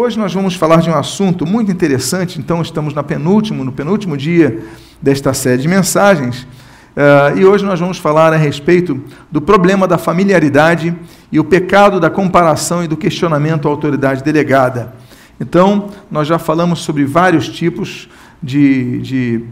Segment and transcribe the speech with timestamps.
[0.00, 4.16] Hoje nós vamos falar de um assunto muito interessante, então estamos na penúltimo, no penúltimo
[4.16, 4.60] dia
[5.02, 9.98] desta série de mensagens, uh, e hoje nós vamos falar a respeito do problema da
[9.98, 10.94] familiaridade
[11.32, 14.94] e o pecado da comparação e do questionamento à autoridade delegada.
[15.40, 18.08] Então, nós já falamos sobre vários tipos
[18.40, 19.44] de, de,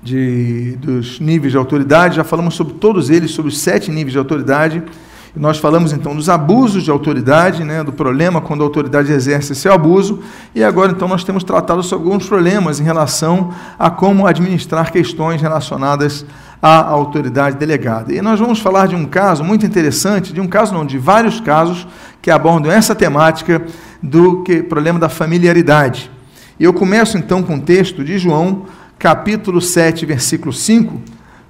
[0.00, 4.18] de, dos níveis de autoridade, já falamos sobre todos eles, sobre os sete níveis de
[4.18, 4.84] autoridade.
[5.36, 9.68] Nós falamos então dos abusos de autoridade, né, do problema quando a autoridade exerce esse
[9.68, 10.20] abuso,
[10.54, 15.40] e agora então nós temos tratado sobre alguns problemas em relação a como administrar questões
[15.40, 16.24] relacionadas
[16.62, 18.12] à autoridade delegada.
[18.12, 21.40] E nós vamos falar de um caso muito interessante, de um caso não, de vários
[21.40, 21.86] casos
[22.20, 23.62] que abordam essa temática
[24.02, 26.10] do que, problema da familiaridade.
[26.58, 28.66] E eu começo então com o texto de João,
[28.98, 31.00] capítulo 7, versículo 5,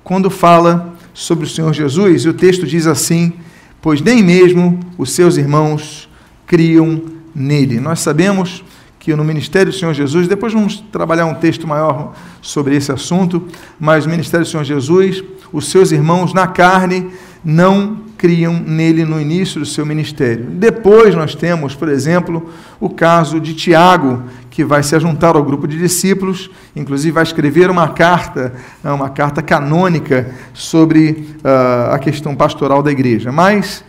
[0.04, 3.32] quando fala sobre o Senhor Jesus, e o texto diz assim:
[3.80, 6.08] Pois nem mesmo os seus irmãos
[6.46, 7.02] criam
[7.34, 7.78] nele.
[7.80, 8.64] Nós sabemos
[8.98, 13.46] que no ministério do Senhor Jesus, depois vamos trabalhar um texto maior sobre esse assunto,
[13.78, 17.10] mas no ministério do Senhor Jesus, os seus irmãos na carne
[17.44, 20.44] não criam nele no início do seu ministério.
[20.50, 25.68] Depois nós temos, por exemplo, o caso de Tiago, que vai se juntar ao grupo
[25.68, 28.52] de discípulos, inclusive vai escrever uma carta,
[28.82, 33.30] né, uma carta canônica sobre uh, a questão pastoral da igreja.
[33.30, 33.84] Mas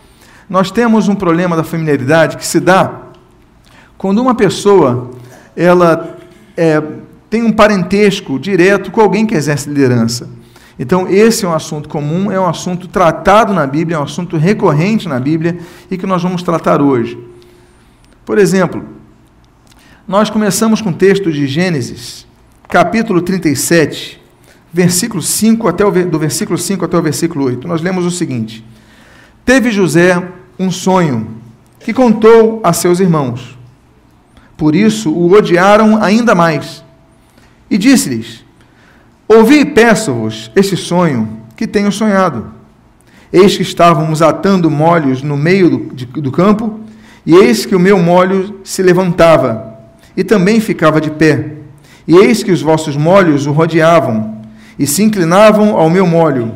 [0.48, 3.10] nós temos um problema da familiaridade que se dá
[3.98, 5.12] quando uma pessoa
[5.56, 6.18] ela
[6.56, 6.82] é,
[7.30, 10.39] tem um parentesco direto com alguém que exerce liderança.
[10.80, 14.38] Então, esse é um assunto comum, é um assunto tratado na Bíblia, é um assunto
[14.38, 15.60] recorrente na Bíblia
[15.92, 17.20] e que nós vamos tratar hoje.
[18.26, 18.86] Por exemplo,
[20.08, 22.26] nós começamos com o texto de Gênesis,
[22.70, 24.22] capítulo 37,
[24.72, 27.68] versículo 5 até o, do versículo 5 até o versículo 8.
[27.68, 28.64] Nós lemos o seguinte:
[29.44, 31.28] Teve José um sonho
[31.82, 33.58] que contou a seus irmãos.
[34.56, 36.86] Por isso o odiaram ainda mais.
[37.70, 38.46] E disse-lhes:
[39.32, 42.52] Ouvi e peço-vos este sonho que tenho sonhado.
[43.32, 46.80] Eis que estávamos atando molhos no meio do, de, do campo,
[47.24, 49.78] e eis que o meu molho se levantava,
[50.18, 51.58] e também ficava de pé.
[52.08, 54.42] E eis que os vossos molhos o rodeavam,
[54.80, 56.56] e se inclinavam ao meu molho.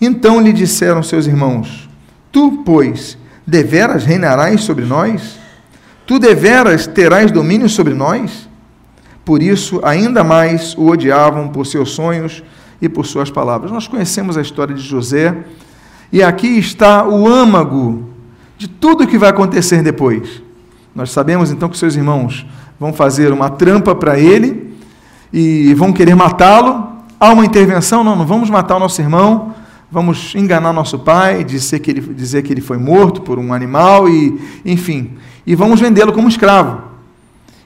[0.00, 1.86] Então lhe disseram seus irmãos:
[2.32, 5.38] Tu, pois, deveras reinarás sobre nós?
[6.06, 8.48] Tu deveras terás domínio sobre nós?
[9.24, 12.42] Por isso, ainda mais o odiavam por seus sonhos
[12.80, 13.70] e por suas palavras.
[13.70, 15.36] Nós conhecemos a história de José,
[16.12, 18.08] e aqui está o âmago
[18.58, 20.42] de tudo o que vai acontecer depois.
[20.94, 22.44] Nós sabemos então que seus irmãos
[22.78, 24.74] vão fazer uma trampa para ele
[25.32, 26.88] e vão querer matá-lo.
[27.18, 29.54] Há uma intervenção, não, não vamos matar o nosso irmão,
[29.90, 34.08] vamos enganar nosso pai, dizer que ele, dizer que ele foi morto por um animal
[34.08, 35.12] e, enfim,
[35.46, 36.89] e vamos vendê-lo como escravo.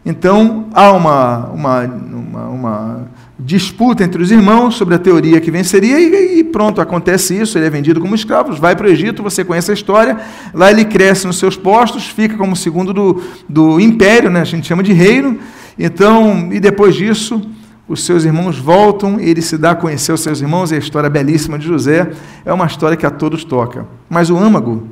[0.06, 5.98] Então, há uma, uma, uma, uma, disputa entre os irmãos sobre a teoria que venceria,
[5.98, 7.56] e, e, pronto, acontece isso.
[7.56, 10.18] Ele é vendido como escravo, vai para o Egito, você conhece a história.
[10.52, 14.42] Lá ele cresce nos seus postos, fica como segundo do, do império, né?
[14.42, 15.38] a gente chama de reino.
[15.78, 17.40] Então, e depois disso,
[17.88, 21.08] os seus irmãos voltam, ele se dá a conhecer os seus irmãos, e a história
[21.08, 22.10] belíssima de José
[22.44, 23.86] é uma história que a todos toca.
[24.08, 24.88] Mas o âmago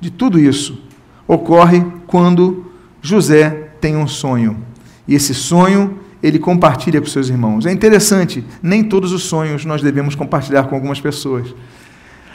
[0.00, 0.82] de tudo isso
[1.26, 2.66] ocorre quando
[3.02, 4.56] José tem um sonho.
[5.06, 7.66] E esse sonho ele compartilha com seus irmãos.
[7.66, 11.54] É interessante, nem todos os sonhos nós devemos compartilhar com algumas pessoas.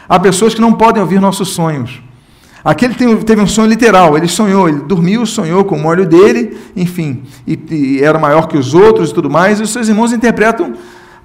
[0.07, 2.01] Há pessoas que não podem ouvir nossos sonhos.
[2.63, 7.23] Aquele teve um sonho literal, ele sonhou, ele dormiu, sonhou com o molho dele, enfim,
[7.45, 10.73] e, e era maior que os outros e tudo mais, e os seus irmãos interpretam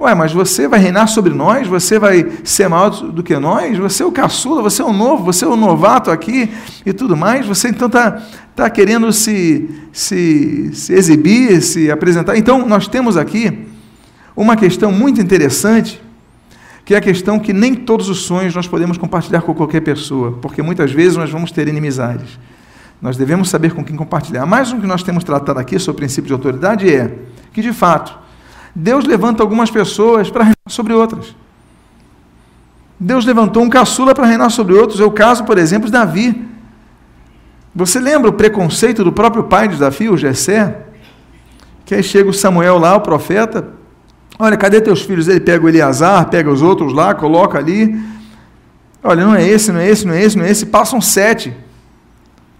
[0.00, 1.66] Ué, mas você vai reinar sobre nós?
[1.66, 3.76] Você vai ser maior do que nós?
[3.78, 6.48] Você é o caçula, você é o novo, você é o novato aqui
[6.86, 7.44] e tudo mais?
[7.46, 8.22] Você então está
[8.54, 12.36] tá querendo se, se, se exibir, se apresentar?
[12.36, 13.66] Então, nós temos aqui
[14.36, 16.00] uma questão muito interessante,
[16.84, 20.38] que é a questão que nem todos os sonhos nós podemos compartilhar com qualquer pessoa,
[20.40, 22.38] porque muitas vezes nós vamos ter inimizades.
[23.02, 24.46] Nós devemos saber com quem compartilhar.
[24.46, 27.16] Mais um que nós temos tratado aqui sobre o princípio de autoridade é
[27.52, 28.27] que, de fato,
[28.74, 31.34] Deus levanta algumas pessoas para reinar sobre outras.
[33.00, 35.00] Deus levantou um caçula para reinar sobre outros.
[35.00, 36.46] É o caso, por exemplo, de Davi.
[37.74, 40.86] Você lembra o preconceito do próprio pai de Davi, o Jessé?
[41.84, 43.68] Que aí chega o Samuel lá, o profeta.
[44.38, 45.28] Olha, cadê teus filhos?
[45.28, 47.98] Ele pega o Eleazar, pega os outros lá, coloca ali.
[49.02, 50.66] Olha, não é esse, não é esse, não é esse, não é esse.
[50.66, 51.56] Passam sete.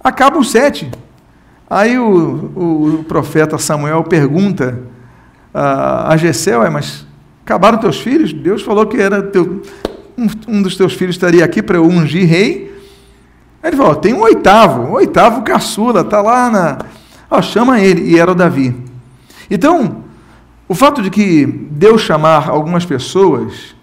[0.02, 0.88] Acabam sete.
[1.68, 4.78] Aí o, o, o profeta Samuel pergunta
[5.52, 7.06] a Gessel, é, mas
[7.44, 8.32] acabaram teus filhos?
[8.32, 9.62] Deus falou que era teu,
[10.16, 12.74] um, um dos teus filhos estaria aqui para eu ungir rei.
[13.62, 16.78] Aí ele falou, tem um oitavo, um oitavo caçula, está lá na,
[17.30, 18.74] Ó, chama ele, e era o Davi.
[19.50, 20.04] Então,
[20.66, 23.76] o fato de que Deus chamar algumas pessoas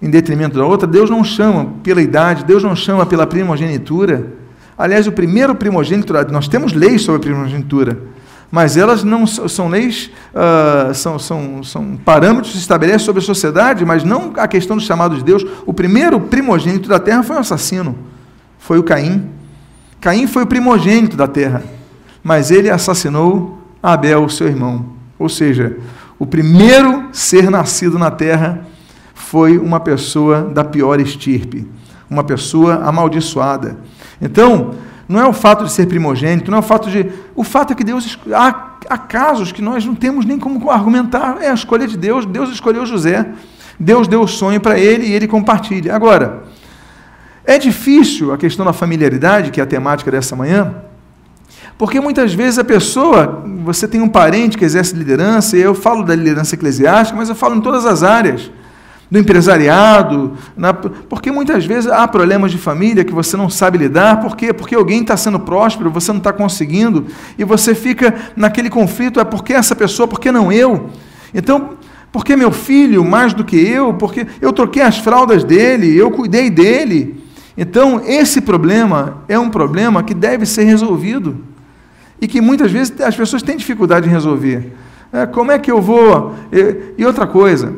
[0.00, 4.34] em detrimento da outra, Deus não chama pela idade, Deus não chama pela primogenitura.
[4.78, 7.98] Aliás, o primeiro primogênito, nós temos leis sobre a primogenitura,
[8.50, 13.24] mas elas não são leis, uh, são, são, são parâmetros que se estabelecem sobre a
[13.24, 15.46] sociedade, mas não a questão dos chamados de Deus.
[15.64, 17.96] O primeiro primogênito da terra foi um assassino,
[18.58, 19.30] foi o Caim.
[20.00, 21.62] Caim foi o primogênito da terra,
[22.24, 24.86] mas ele assassinou Abel, seu irmão.
[25.18, 25.76] Ou seja,
[26.18, 28.66] o primeiro ser nascido na terra
[29.14, 31.68] foi uma pessoa da pior estirpe,
[32.08, 33.78] uma pessoa amaldiçoada.
[34.20, 34.74] Então,
[35.10, 37.10] não é o fato de ser primogênito, não é o fato de.
[37.34, 38.16] O fato é que Deus.
[38.32, 42.24] Há, há casos que nós não temos nem como argumentar, é a escolha de Deus.
[42.24, 43.26] Deus escolheu José,
[43.78, 45.96] Deus deu o sonho para ele e ele compartilha.
[45.96, 46.44] Agora,
[47.44, 50.76] é difícil a questão da familiaridade, que é a temática dessa manhã,
[51.76, 56.04] porque muitas vezes a pessoa, você tem um parente que exerce liderança, e eu falo
[56.04, 58.48] da liderança eclesiástica, mas eu falo em todas as áreas
[59.10, 64.20] do empresariado, na, porque muitas vezes há problemas de família que você não sabe lidar,
[64.20, 64.52] por quê?
[64.52, 69.24] Porque alguém está sendo próspero, você não está conseguindo, e você fica naquele conflito, é
[69.24, 70.90] porque essa pessoa, por que não eu?
[71.34, 71.70] Então,
[72.12, 76.48] porque meu filho mais do que eu, porque eu troquei as fraldas dele, eu cuidei
[76.48, 77.24] dele.
[77.56, 81.44] Então, esse problema é um problema que deve ser resolvido
[82.20, 84.72] e que muitas vezes as pessoas têm dificuldade em resolver.
[85.12, 86.34] É, como é que eu vou?
[86.96, 87.74] E outra coisa,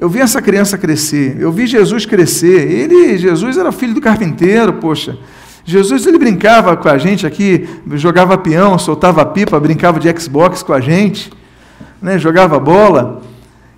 [0.00, 2.72] eu vi essa criança crescer, eu vi Jesus crescer.
[2.72, 5.18] Ele, Jesus era filho do carpinteiro, poxa.
[5.62, 10.72] Jesus ele brincava com a gente aqui, jogava peão, soltava pipa, brincava de Xbox com
[10.72, 11.30] a gente,
[12.00, 12.18] né?
[12.18, 13.20] jogava bola.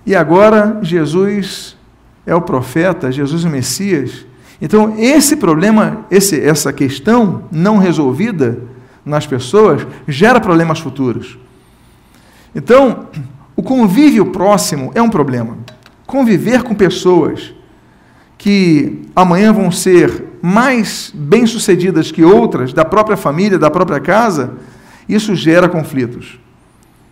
[0.05, 1.75] E agora Jesus
[2.25, 4.25] é o profeta, Jesus é o Messias.
[4.61, 8.59] Então, esse problema, esse, essa questão não resolvida
[9.05, 11.37] nas pessoas, gera problemas futuros.
[12.55, 13.07] Então,
[13.57, 15.62] o convívio próximo é um problema
[16.05, 17.53] conviver com pessoas
[18.37, 24.55] que amanhã vão ser mais bem-sucedidas que outras, da própria família, da própria casa,
[25.07, 26.37] isso gera conflitos.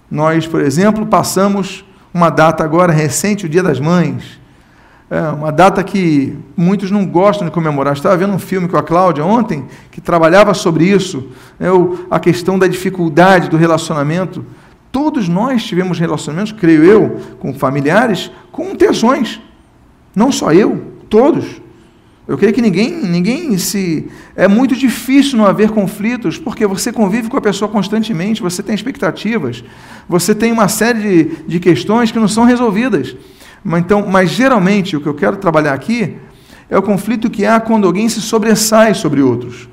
[0.09, 4.39] Nós, por exemplo, passamos uma data agora recente, o Dia das Mães.
[5.09, 7.93] É uma data que muitos não gostam de comemorar.
[7.93, 11.29] Estava vendo um filme com a Cláudia ontem que trabalhava sobre isso,
[11.59, 11.67] é,
[12.09, 14.45] a questão da dificuldade do relacionamento
[14.91, 19.39] Todos nós tivemos relacionamentos, creio eu, com familiares, com tensões.
[20.13, 21.61] Não só eu, todos.
[22.27, 24.07] Eu creio que ninguém, ninguém se.
[24.35, 28.75] É muito difícil não haver conflitos, porque você convive com a pessoa constantemente, você tem
[28.75, 29.63] expectativas,
[30.07, 33.15] você tem uma série de, de questões que não são resolvidas.
[33.63, 36.15] Mas, então, mas geralmente o que eu quero trabalhar aqui
[36.69, 39.67] é o conflito que há quando alguém se sobressai sobre outros.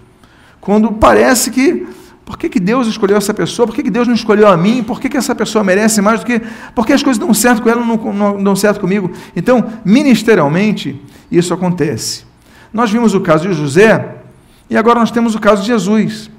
[0.61, 1.87] Quando parece que
[2.28, 3.66] por que, que Deus escolheu essa pessoa?
[3.66, 4.82] Por que, que Deus não escolheu a mim?
[4.82, 6.42] Por que, que essa pessoa merece mais do que.
[6.75, 9.10] Porque as coisas dão certo com ela não, não dão certo comigo?
[9.34, 11.02] Então, ministerialmente,
[11.32, 12.26] isso acontece.
[12.70, 14.16] Nós vimos o caso de José
[14.69, 16.30] e agora nós temos o caso de Jesus.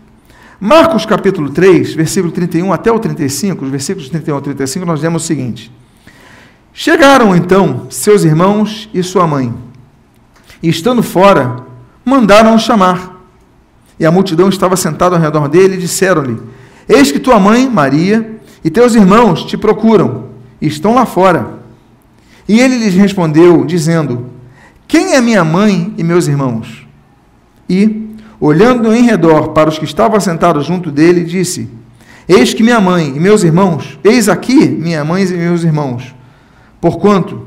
[0.60, 5.24] Marcos capítulo 3, versículo 31 até o 35, os versículos 31 ao 35, nós lemos
[5.24, 5.72] o seguinte:
[6.72, 9.52] Chegaram então seus irmãos e sua mãe,
[10.62, 11.66] e estando fora,
[12.06, 13.09] mandaram-o chamar
[14.00, 16.40] e a multidão estava sentada ao redor dele, e disseram-lhe:
[16.88, 20.26] Eis que tua mãe, Maria, e teus irmãos te procuram,
[20.62, 21.60] e estão lá fora.
[22.48, 24.28] E ele lhes respondeu, dizendo:
[24.88, 26.88] Quem é minha mãe e meus irmãos?
[27.70, 31.70] E, olhando em redor para os que estavam sentados junto dele, disse:
[32.28, 36.16] Eis que minha mãe e meus irmãos, eis aqui minha mãe e meus irmãos.
[36.80, 37.46] Porquanto,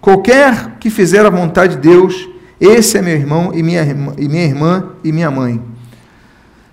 [0.00, 2.28] qualquer que fizer a vontade de Deus,
[2.60, 3.82] esse é meu irmão e minha,
[4.16, 5.60] e minha irmã e minha mãe.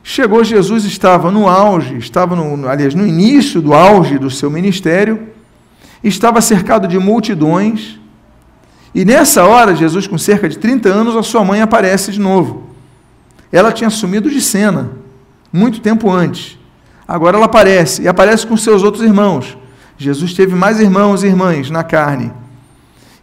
[0.08, 5.30] Chegou Jesus, estava no auge, estava, no, aliás, no início do auge do seu ministério,
[6.04, 8.00] estava cercado de multidões,
[8.94, 12.70] e nessa hora, Jesus, com cerca de 30 anos, a sua mãe aparece de novo.
[13.52, 14.92] Ela tinha sumido de cena,
[15.52, 16.60] muito tempo antes.
[17.08, 19.58] Agora ela aparece, e aparece com seus outros irmãos.
[19.98, 22.32] Jesus teve mais irmãos e irmãs na carne.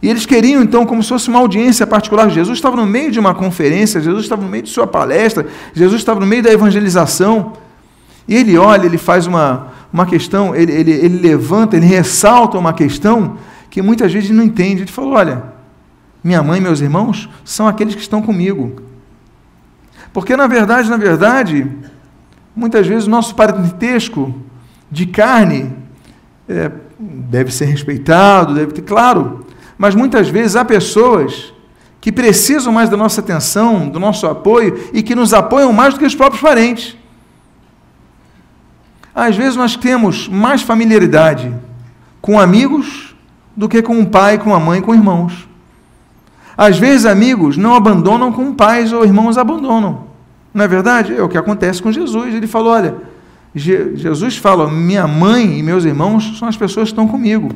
[0.03, 2.29] E eles queriam, então, como se fosse uma audiência particular.
[2.29, 6.01] Jesus estava no meio de uma conferência, Jesus estava no meio de sua palestra, Jesus
[6.01, 7.53] estava no meio da evangelização.
[8.27, 12.73] E ele olha, ele faz uma, uma questão, ele, ele, ele levanta, ele ressalta uma
[12.73, 13.37] questão
[13.69, 14.81] que muitas vezes não entende.
[14.81, 15.41] Ele falou: Olha,
[16.21, 18.81] minha mãe e meus irmãos são aqueles que estão comigo.
[20.11, 21.65] Porque, na verdade, na verdade,
[22.53, 24.35] muitas vezes o nosso parentesco
[24.91, 25.71] de carne
[26.49, 26.69] é,
[26.99, 29.45] deve ser respeitado, deve ter, claro,
[29.83, 31.53] mas muitas vezes há pessoas
[31.99, 35.99] que precisam mais da nossa atenção, do nosso apoio e que nos apoiam mais do
[35.99, 36.95] que os próprios parentes.
[39.13, 41.53] Às vezes nós temos mais familiaridade
[42.21, 43.13] com amigos
[43.57, 45.49] do que com um pai, com a mãe, com irmãos.
[46.55, 50.05] Às vezes amigos não abandonam como pais ou irmãos abandonam.
[50.53, 51.13] Não é verdade?
[51.13, 52.33] É o que acontece com Jesus.
[52.33, 52.95] Ele falou: olha,
[53.53, 57.49] Jesus fala: minha mãe e meus irmãos são as pessoas que estão comigo,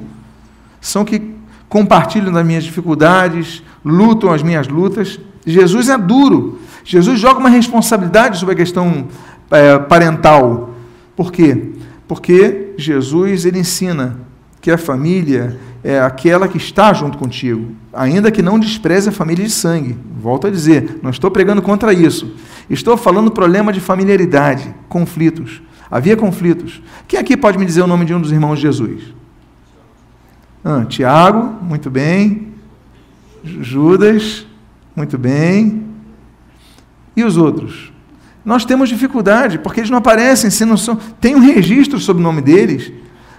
[0.82, 1.37] são que
[1.70, 5.20] compartilham das minhas dificuldades, lutam as minhas lutas.
[5.46, 6.60] Jesus é duro.
[6.84, 9.08] Jesus joga uma responsabilidade sobre a questão
[9.52, 10.74] é, parental.
[11.16, 11.72] Por quê?
[12.08, 14.18] Porque Jesus ele ensina
[14.62, 19.46] que a família é aquela que está junto contigo, ainda que não despreze a família
[19.46, 19.98] de sangue.
[20.20, 22.34] Volto a dizer, não estou pregando contra isso.
[22.70, 25.62] Estou falando do problema de familiaridade, conflitos.
[25.90, 26.82] Havia conflitos.
[27.08, 29.17] Quem aqui pode me dizer o nome de um dos irmãos de Jesus?
[30.70, 32.50] Ah, Tiago, muito bem.
[33.42, 34.46] Judas,
[34.94, 35.86] muito bem.
[37.16, 37.94] E os outros?
[38.44, 42.24] Nós temos dificuldade, porque eles não aparecem, se não são, tem um registro sobre o
[42.24, 42.92] nome deles,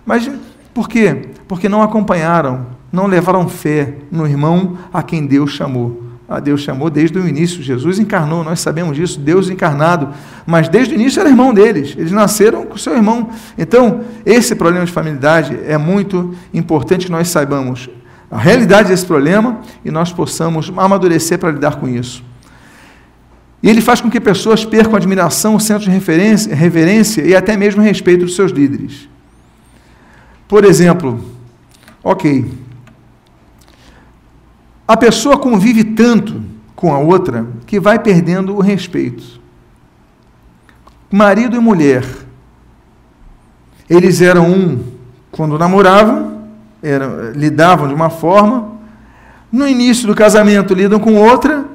[0.07, 0.31] mas
[0.73, 1.29] por quê?
[1.47, 6.08] Porque não acompanharam, não levaram fé no irmão a quem Deus chamou.
[6.29, 7.63] A Deus chamou desde o início.
[7.63, 10.11] Jesus encarnou, nós sabemos disso, Deus encarnado.
[10.47, 11.95] Mas desde o início era irmão deles.
[11.97, 13.31] Eles nasceram com seu irmão.
[13.57, 17.89] Então, esse problema de familiaridade é muito importante que nós saibamos
[18.31, 22.23] a realidade desse problema e nós possamos amadurecer para lidar com isso.
[23.63, 27.57] E ele faz com que pessoas percam admiração, o centro de referência, reverência e até
[27.57, 29.09] mesmo respeito dos seus líderes.
[30.47, 31.25] Por exemplo,
[32.05, 32.47] ok,
[34.89, 36.41] a pessoa convive tanto
[36.75, 39.39] com a outra que vai perdendo o respeito.
[41.11, 42.05] Marido e mulher,
[43.89, 44.83] eles eram um
[45.31, 46.45] quando namoravam,
[46.83, 48.79] eram, lidavam de uma forma,
[49.53, 51.67] no início do casamento lidam com outra,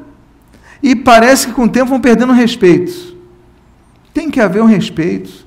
[0.81, 3.15] e parece que com o tempo vão perdendo respeito.
[4.11, 5.45] Tem que haver um respeito,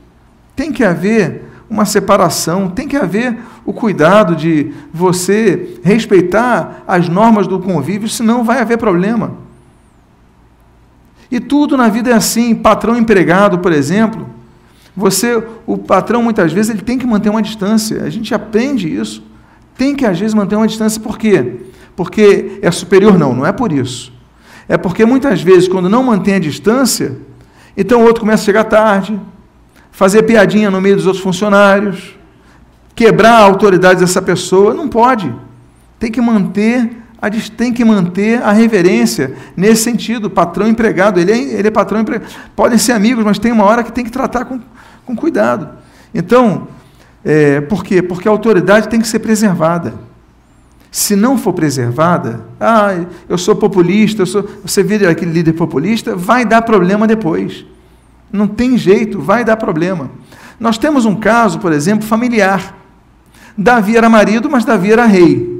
[0.54, 7.49] tem que haver uma separação, tem que haver o cuidado de você respeitar as normas
[7.49, 9.35] do convívio, senão vai haver problema.
[11.28, 14.25] E tudo na vida é assim, patrão empregado, por exemplo,
[14.96, 18.04] você, o patrão muitas vezes ele tem que manter uma distância.
[18.04, 19.23] A gente aprende isso.
[19.76, 21.56] Tem que às vezes manter uma distância por quê?
[21.96, 24.12] Porque é superior não, não é por isso.
[24.68, 27.18] É porque muitas vezes quando não mantém a distância,
[27.76, 29.20] então o outro começa a chegar tarde,
[29.90, 32.16] fazer piadinha no meio dos outros funcionários,
[32.96, 35.32] quebrar a autoridade dessa pessoa, não pode.
[35.98, 40.30] Tem que manter a, tem que manter a reverência nesse sentido.
[40.30, 42.32] Patrão empregado, ele é, ele é patrão empregado.
[42.56, 44.58] Podem ser amigos, mas tem uma hora que tem que tratar com,
[45.04, 45.68] com cuidado.
[46.14, 46.68] Então,
[47.22, 48.02] é, por quê?
[48.02, 49.94] Porque a autoridade tem que ser preservada.
[50.90, 56.16] Se não for preservada, ah, eu sou populista, eu sou, você vira aquele líder populista,
[56.16, 57.66] vai dar problema depois.
[58.32, 60.10] Não tem jeito, vai dar problema.
[60.58, 62.85] Nós temos um caso, por exemplo, familiar.
[63.56, 65.54] Davi era marido, mas Davi era rei.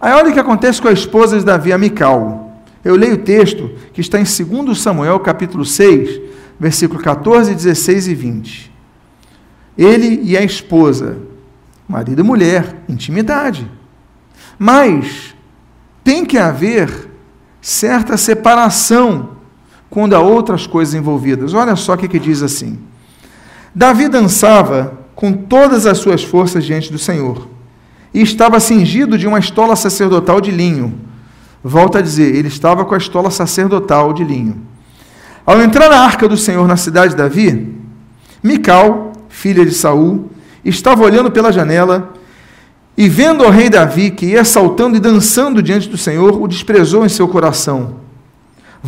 [0.00, 2.52] Aí olha o que acontece com a esposa de Davi, a.
[2.84, 6.20] Eu leio o texto que está em 2 Samuel, capítulo 6,
[6.58, 8.72] versículo 14, 16 e 20.
[9.76, 11.18] Ele e a esposa,
[11.88, 13.70] marido e mulher, intimidade.
[14.58, 15.34] Mas
[16.02, 17.10] tem que haver
[17.60, 19.36] certa separação
[19.90, 21.54] quando há outras coisas envolvidas.
[21.54, 22.78] Olha só o que, que diz assim:
[23.74, 27.48] Davi dançava com todas as suas forças diante do Senhor
[28.14, 30.94] e estava cingido de uma estola sacerdotal de linho.
[31.64, 34.56] Volta a dizer, ele estava com a estola sacerdotal de linho.
[35.44, 37.74] Ao entrar na arca do Senhor na cidade de Davi,
[38.40, 40.30] Mical, filha de Saul,
[40.64, 42.12] estava olhando pela janela
[42.96, 47.04] e vendo o rei Davi que ia saltando e dançando diante do Senhor, o desprezou
[47.04, 48.06] em seu coração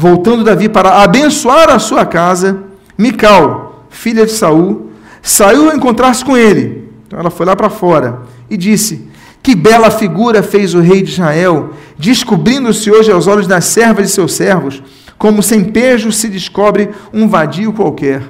[0.01, 2.63] Voltando Davi para abençoar a sua casa,
[2.97, 4.88] Mical, filha de Saul,
[5.23, 6.89] saiu a encontrar-se com ele.
[7.07, 9.09] Então ela foi lá para fora e disse:
[9.43, 14.13] Que bela figura fez o rei de Israel, descobrindo-se hoje aos olhos das servas de
[14.13, 14.83] seus servos,
[15.17, 18.23] como sem pejo se descobre um vadio qualquer.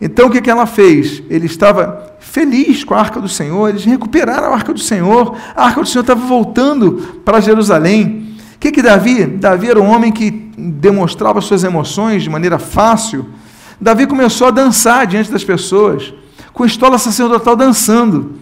[0.00, 1.22] Então o que, que ela fez?
[1.30, 5.66] Ele estava feliz com a arca do Senhor, eles recuperaram a arca do Senhor, a
[5.66, 8.32] arca do Senhor estava voltando para Jerusalém
[8.62, 9.26] que, que Davi?
[9.26, 13.26] Davi era um homem que demonstrava suas emoções de maneira fácil.
[13.82, 16.14] Davi começou a dançar diante das pessoas,
[16.52, 18.36] com estola sacerdotal dançando.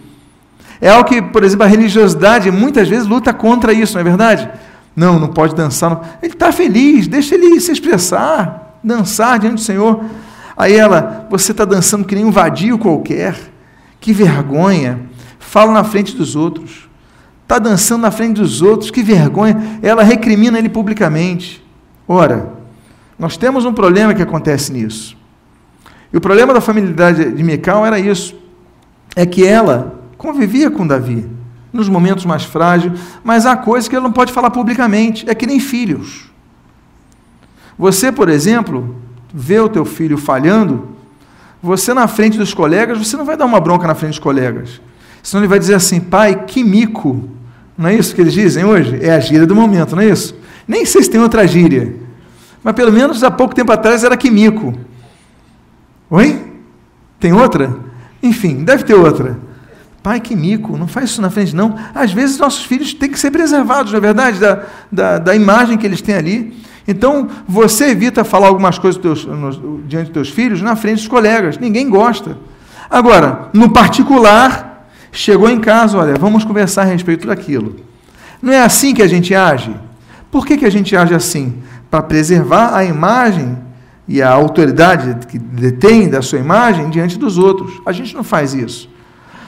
[0.79, 4.49] É algo que, por exemplo, a religiosidade muitas vezes luta contra isso, não é verdade?
[4.95, 5.89] Não, não pode dançar.
[5.89, 6.01] Não.
[6.21, 10.03] Ele está feliz, deixa ele se expressar, dançar diante do Senhor.
[10.55, 13.35] Aí ela, você está dançando que nem um vadio qualquer.
[13.99, 14.99] Que vergonha.
[15.39, 16.91] Fala na frente dos outros
[17.51, 19.79] está dançando na frente dos outros, que vergonha.
[19.81, 21.61] Ela recrimina ele publicamente.
[22.07, 22.53] Ora,
[23.19, 25.17] nós temos um problema que acontece nisso.
[26.13, 28.35] E o problema da familiaridade de Mical era isso:
[29.15, 31.27] é que ela convivia com Davi
[31.71, 35.47] nos momentos mais frágeis, mas há coisas que ela não pode falar publicamente, é que
[35.47, 36.29] nem filhos.
[37.77, 38.95] Você, por exemplo,
[39.33, 40.89] vê o teu filho falhando,
[41.63, 44.81] você na frente dos colegas, você não vai dar uma bronca na frente dos colegas.
[45.23, 47.29] Senão ele vai dizer assim, pai, que mico.
[47.77, 48.99] Não é isso que eles dizem hoje?
[49.01, 50.35] É a gíria do momento, não é isso?
[50.67, 51.95] Nem sei se tem outra gíria.
[52.63, 54.73] Mas pelo menos há pouco tempo atrás era que mico.
[56.11, 56.45] Oi?
[57.21, 57.73] Tem outra?
[58.21, 59.39] Enfim, deve ter outra.
[60.03, 61.75] Pai, que mico, não faz isso na frente, não.
[61.95, 65.77] Às vezes nossos filhos têm que ser preservados, na é verdade, da, da, da, imagem
[65.77, 66.61] que eles têm ali.
[66.85, 71.07] Então, você evita falar algumas coisas teus, no, diante dos teus filhos na frente dos
[71.07, 71.57] colegas.
[71.57, 72.37] Ninguém gosta.
[72.89, 77.77] Agora, no particular, chegou em casa, olha, vamos conversar a respeito daquilo.
[78.41, 79.73] Não é assim que a gente age?
[80.29, 81.61] Por que, que a gente age assim?
[81.89, 83.57] Para preservar a imagem
[84.11, 87.81] e a autoridade que detém da sua imagem diante dos outros.
[87.85, 88.89] A gente não faz isso.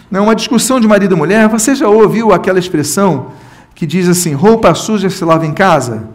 [0.10, 1.50] Não é uma discussão de marido e mulher.
[1.50, 3.34] Você já ouviu aquela expressão
[3.76, 6.08] que diz assim: roupa suja se lava em casa?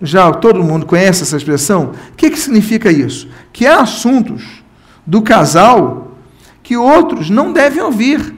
[0.00, 1.92] Já todo mundo conhece essa expressão?
[2.12, 3.28] O que, que significa isso?
[3.52, 4.62] Que há assuntos
[5.04, 6.12] do casal
[6.62, 8.34] que outros não devem ouvir.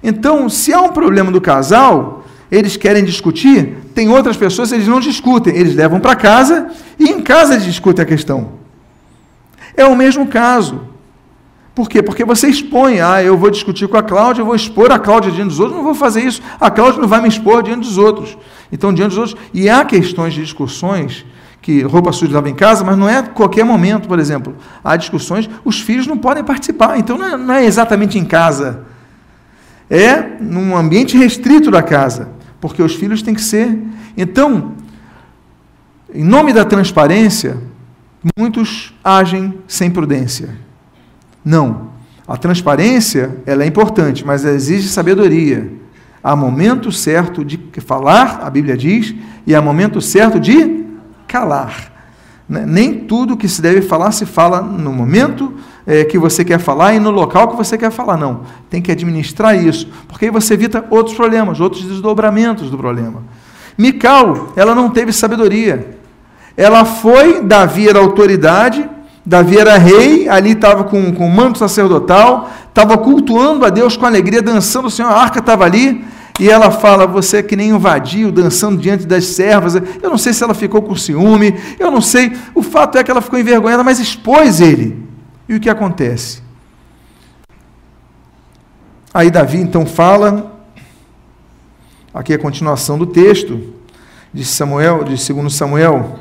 [0.00, 2.23] Então, se há um problema do casal,
[2.54, 6.68] eles querem discutir, tem outras pessoas, eles não discutem, eles levam para casa
[6.98, 8.52] e em casa eles discutem a questão.
[9.76, 10.82] É o mesmo caso.
[11.74, 12.00] Por quê?
[12.00, 15.32] Porque você expõe, ah, eu vou discutir com a Cláudia, eu vou expor a Cláudia
[15.32, 17.98] diante dos outros, não vou fazer isso, a Cláudia não vai me expor diante dos
[17.98, 18.38] outros.
[18.70, 21.26] Então, diante dos outros, e há questões de discussões
[21.60, 24.54] que roupa suja lava em casa, mas não é qualquer momento, por exemplo.
[24.84, 28.84] Há discussões, os filhos não podem participar, então não é, não é exatamente em casa.
[29.90, 32.28] É num ambiente restrito da casa,
[32.64, 33.78] porque os filhos têm que ser.
[34.16, 34.72] Então,
[36.14, 37.58] em nome da transparência,
[38.38, 40.48] muitos agem sem prudência.
[41.44, 41.90] Não.
[42.26, 45.70] A transparência ela é importante, mas exige sabedoria.
[46.22, 49.14] Há momento certo de falar, a Bíblia diz,
[49.46, 50.86] e há momento certo de
[51.28, 51.92] calar.
[52.48, 52.64] Né?
[52.64, 55.52] Nem tudo que se deve falar se fala no momento
[55.86, 58.16] é, que você quer falar e no local que você quer falar.
[58.16, 58.42] Não.
[58.70, 63.22] Tem que administrar isso, porque aí você evita outros problemas, outros desdobramentos do problema.
[63.76, 65.98] Mical, ela não teve sabedoria.
[66.56, 68.88] Ela foi, Davi era autoridade,
[69.26, 74.06] Davi era rei, ali estava com, com o manto sacerdotal, estava cultuando a Deus com
[74.06, 76.04] alegria, dançando, o Senhor, a arca estava ali,
[76.38, 79.74] e ela fala: Você é que nem um vadio, dançando diante das servas.
[79.74, 82.32] Eu não sei se ela ficou com ciúme, eu não sei.
[82.54, 85.03] O fato é que ela ficou envergonhada, mas expôs ele.
[85.48, 86.42] E o que acontece?
[89.12, 90.60] Aí Davi então fala,
[92.12, 93.74] aqui é a continuação do texto,
[94.32, 96.18] de Samuel, de 2 Samuel,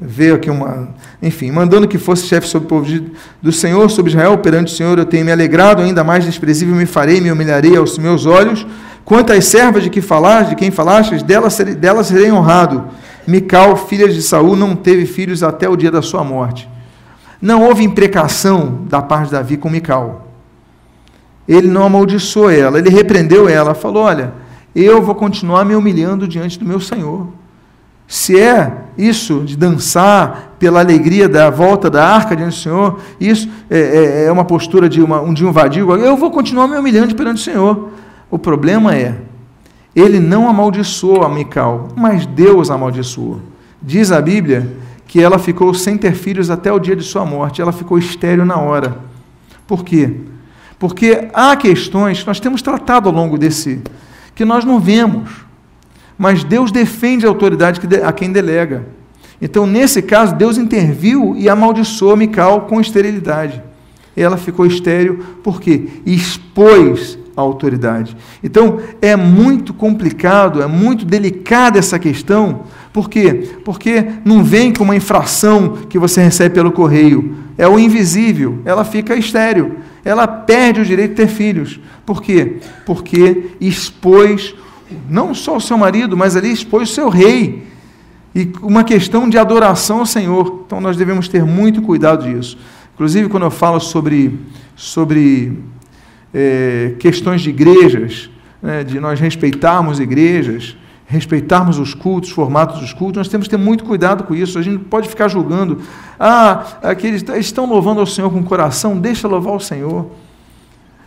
[0.00, 0.90] veio aqui uma.
[1.20, 4.76] Enfim, mandando que fosse chefe sobre o povo de, do Senhor, sobre Israel, perante o
[4.76, 8.66] Senhor, eu tenho me alegrado, ainda mais desprezível me farei, me humilharei aos meus olhos.
[9.04, 12.84] Quanto às servas de que falaste, de quem falaste, delas, delas serei honrado.
[13.26, 16.68] Mical, filha de Saul, não teve filhos até o dia da sua morte.
[17.42, 20.28] Não houve imprecação da parte de Davi com Mical.
[21.48, 24.32] Ele não amaldiçoou ela, ele repreendeu ela, falou: Olha,
[24.74, 27.26] eu vou continuar me humilhando diante do meu Senhor.
[28.06, 33.48] Se é isso de dançar pela alegria da volta da arca diante do Senhor, isso
[33.68, 36.76] é, é, é uma postura de, uma, um, de um vadio, eu vou continuar me
[36.76, 37.88] humilhando perante o Senhor.
[38.30, 39.16] O problema é,
[39.96, 43.40] ele não amaldiçoou a Mical, mas Deus amaldiçoou.
[43.80, 44.70] Diz a Bíblia
[45.12, 48.44] que ela ficou sem ter filhos até o dia de sua morte, ela ficou estéril
[48.44, 48.98] na hora.
[49.66, 50.16] Por quê?
[50.78, 53.82] Porque há questões que nós temos tratado ao longo desse,
[54.34, 55.30] que nós não vemos
[56.22, 58.86] mas Deus defende a autoridade a quem delega.
[59.40, 63.60] Então, nesse caso, Deus interviu e amaldiçoou Mical com esterilidade.
[64.16, 68.16] Ela ficou estéril porque expôs a autoridade.
[68.40, 72.66] Então, é muito complicado, é muito delicada essa questão.
[72.92, 73.50] Por quê?
[73.64, 77.34] Porque não vem com uma infração que você recebe pelo correio.
[77.56, 78.58] É o invisível.
[78.64, 79.76] Ela fica estéril.
[80.04, 81.80] Ela perde o direito de ter filhos.
[82.04, 82.58] Por quê?
[82.84, 84.54] Porque expôs
[85.08, 87.66] não só o seu marido, mas ali expôs o seu rei.
[88.34, 90.64] E uma questão de adoração ao Senhor.
[90.66, 92.58] Então nós devemos ter muito cuidado disso.
[92.94, 94.38] Inclusive, quando eu falo sobre,
[94.76, 95.58] sobre
[96.32, 98.28] é, questões de igrejas,
[98.62, 100.76] né, de nós respeitarmos igrejas,
[101.12, 104.58] respeitarmos os cultos, os formatos dos cultos, nós temos que ter muito cuidado com isso.
[104.58, 105.82] A gente pode ficar julgando.
[106.18, 110.06] Ah, aqueles estão louvando ao Senhor com o coração, deixa louvar o Senhor.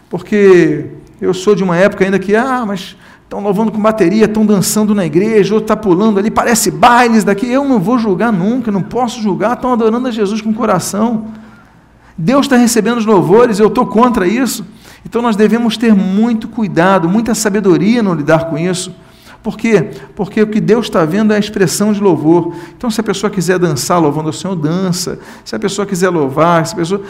[0.08, 4.46] Porque eu sou de uma época ainda que, ah, mas estão louvando com bateria, estão
[4.46, 7.52] dançando na igreja, outro está pulando ali, parece bailes daqui.
[7.52, 11.30] Eu não vou julgar nunca, não posso julgar, estão adorando a Jesus com o coração.
[12.15, 14.63] Deus está recebendo os louvores, eu estou contra isso.
[15.04, 18.94] Então nós devemos ter muito cuidado, muita sabedoria no lidar com isso.
[19.46, 19.92] Por quê?
[20.16, 22.56] Porque o que Deus está vendo é a expressão de louvor.
[22.76, 25.20] Então, se a pessoa quiser dançar louvando o Senhor, dança.
[25.44, 27.04] Se a pessoa quiser louvar, se a pessoa.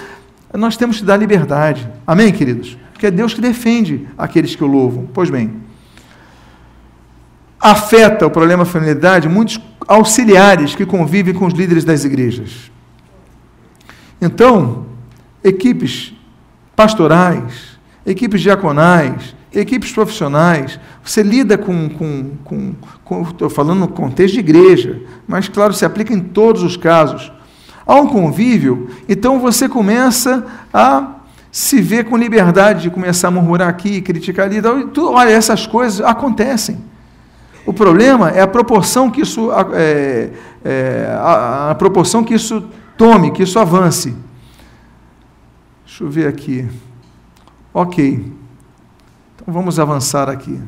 [0.54, 1.90] Nós temos que dar liberdade.
[2.06, 2.78] Amém, queridos?
[2.92, 5.08] Porque é Deus que defende aqueles que o louvam.
[5.14, 5.62] Pois bem,
[7.58, 12.70] afeta o problema da familiaridade muitos auxiliares que convivem com os líderes das igrejas.
[14.22, 14.88] Então,
[15.42, 16.14] equipes
[16.76, 17.75] pastorais,
[18.06, 24.40] equipes diaconais, equipes profissionais, você lida com, com, com, com estou falando no contexto de
[24.40, 27.32] igreja, mas claro, se aplica em todos os casos.
[27.86, 31.16] Há um convívio, então você começa a
[31.52, 34.58] se ver com liberdade de começar a murmurar aqui, criticar ali.
[34.58, 36.78] Então, olha, essas coisas acontecem.
[37.66, 40.32] O problema é a proporção que isso, é,
[40.64, 44.16] é, a, a proporção que isso tome, que isso avance.
[45.86, 46.68] Deixa eu ver aqui.
[47.76, 48.32] Ok.
[49.36, 50.62] Então vamos avançar aqui.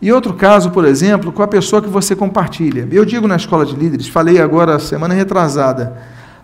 [0.00, 2.86] E outro caso, por exemplo, com a pessoa que você compartilha.
[2.92, 6.00] Eu digo na escola de líderes, falei agora semana retrasada,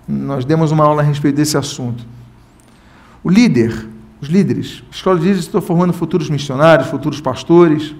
[0.09, 2.05] nós demos uma aula a respeito desse assunto.
[3.23, 3.88] O líder,
[4.20, 7.94] os líderes, a escola de líderes estou formando futuros missionários, futuros pastores.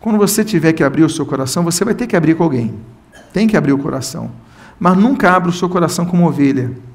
[0.00, 2.74] Quando você tiver que abrir o seu coração, você vai ter que abrir com alguém.
[3.32, 4.30] Tem que abrir o coração.
[4.78, 6.89] Mas nunca abra o seu coração como ovelha.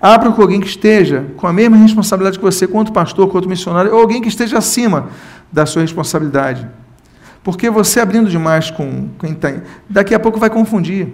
[0.00, 3.92] Abra com alguém que esteja com a mesma responsabilidade que você, quanto pastor, quanto missionário,
[3.92, 5.08] ou alguém que esteja acima
[5.52, 6.68] da sua responsabilidade.
[7.42, 11.08] Porque você abrindo demais com quem tem, daqui a pouco vai confundir.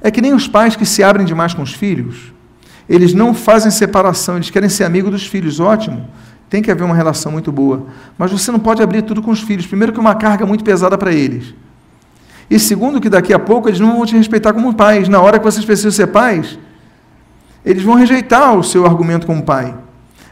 [0.00, 2.32] É que nem os pais que se abrem demais com os filhos.
[2.88, 6.08] Eles não fazem separação, eles querem ser amigo dos filhos, ótimo.
[6.50, 7.86] Tem que haver uma relação muito boa.
[8.18, 9.66] Mas você não pode abrir tudo com os filhos.
[9.66, 11.54] Primeiro, que é uma carga muito pesada para eles.
[12.50, 15.08] E segundo, que daqui a pouco eles não vão te respeitar como pais.
[15.08, 16.58] Na hora que vocês precisam ser pais,
[17.64, 19.74] eles vão rejeitar o seu argumento como pai.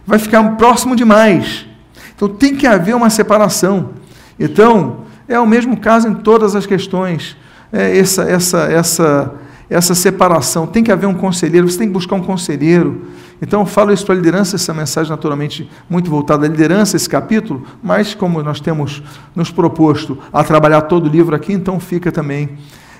[0.06, 1.66] Vai ficar próximo demais.
[2.14, 3.90] Então tem que haver uma separação.
[4.38, 7.36] Então, é o mesmo caso em todas as questões.
[7.72, 9.34] É essa, essa, essa,
[9.70, 10.66] essa separação.
[10.66, 13.06] Tem que haver um conselheiro, você tem que buscar um conselheiro.
[13.40, 17.08] Então, eu falo isso para a liderança, essa mensagem naturalmente muito voltada à liderança, esse
[17.08, 19.02] capítulo, mas como nós temos
[19.34, 22.50] nos proposto a trabalhar todo o livro aqui, então fica também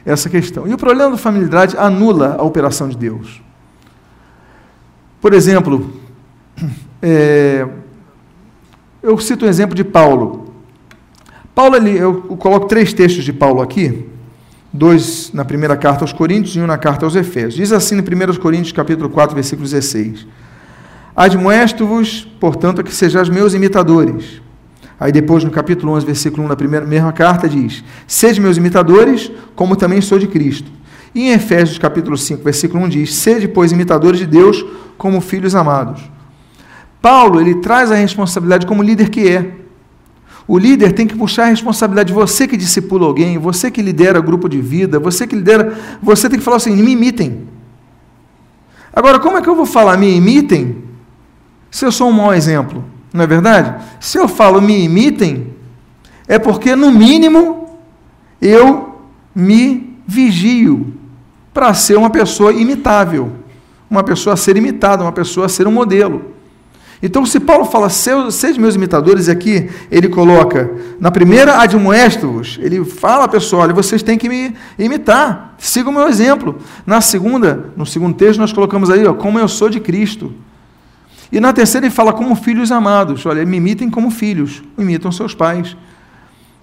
[0.04, 0.66] essa questão.
[0.66, 3.40] E o problema da familiaridade anula a operação de Deus.
[5.22, 5.88] Por exemplo,
[7.00, 7.64] é,
[9.00, 10.52] eu cito um exemplo de Paulo.
[11.54, 14.04] Paulo, ali, eu coloco três textos de Paulo aqui,
[14.72, 17.54] dois na primeira carta aos Coríntios e um na carta aos Efésios.
[17.54, 20.26] Diz assim no 1 Coríntios, capítulo 4, versículo 16.
[21.14, 24.42] Admoesto-vos, portanto, a que sejais meus imitadores.
[24.98, 29.30] Aí depois, no capítulo 11, versículo 1, na primeira, mesma carta, diz, Sede meus imitadores,
[29.54, 30.68] como também sou de Cristo.
[31.14, 34.64] E em Efésios, capítulo 5, versículo 1, diz, Sede, pois, imitadores de Deus,
[34.96, 36.02] como filhos amados.
[37.02, 39.56] Paulo, ele traz a responsabilidade como líder que é.
[40.46, 44.48] O líder tem que puxar a responsabilidade, você que discipula alguém, você que lidera grupo
[44.48, 47.48] de vida, você que lidera, você tem que falar assim, me imitem.
[48.92, 50.84] Agora, como é que eu vou falar me imitem
[51.70, 52.84] se eu sou um mau exemplo?
[53.12, 53.84] Não é verdade?
[54.00, 55.54] Se eu falo me imitem,
[56.26, 57.78] é porque, no mínimo,
[58.40, 59.00] eu
[59.34, 60.94] me vigio
[61.52, 63.42] para ser uma pessoa imitável
[63.92, 66.32] uma pessoa a ser imitada, uma pessoa a ser um modelo.
[67.02, 73.28] Então, se Paulo fala, sede meus imitadores, aqui ele coloca, na primeira, admoesto-vos, ele fala,
[73.28, 76.58] pessoal, olha, vocês têm que me imitar, sigam o meu exemplo.
[76.86, 80.32] Na segunda, no segundo texto, nós colocamos aí, ó, como eu sou de Cristo.
[81.30, 85.34] E na terceira, ele fala, como filhos amados, olha, me imitem como filhos, imitam seus
[85.34, 85.76] pais.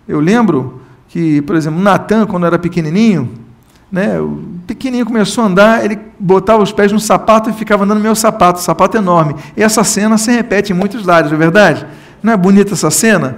[0.07, 3.48] Eu lembro que, por exemplo, Natan, quando era pequenininho,
[3.91, 7.97] né, o pequenininho começou a andar, ele botava os pés no sapato e ficava andando
[7.97, 9.35] no meu sapato, sapato enorme.
[9.57, 11.85] E essa cena se repete em muitos lares, não é verdade?
[12.21, 13.37] Não é bonita essa cena?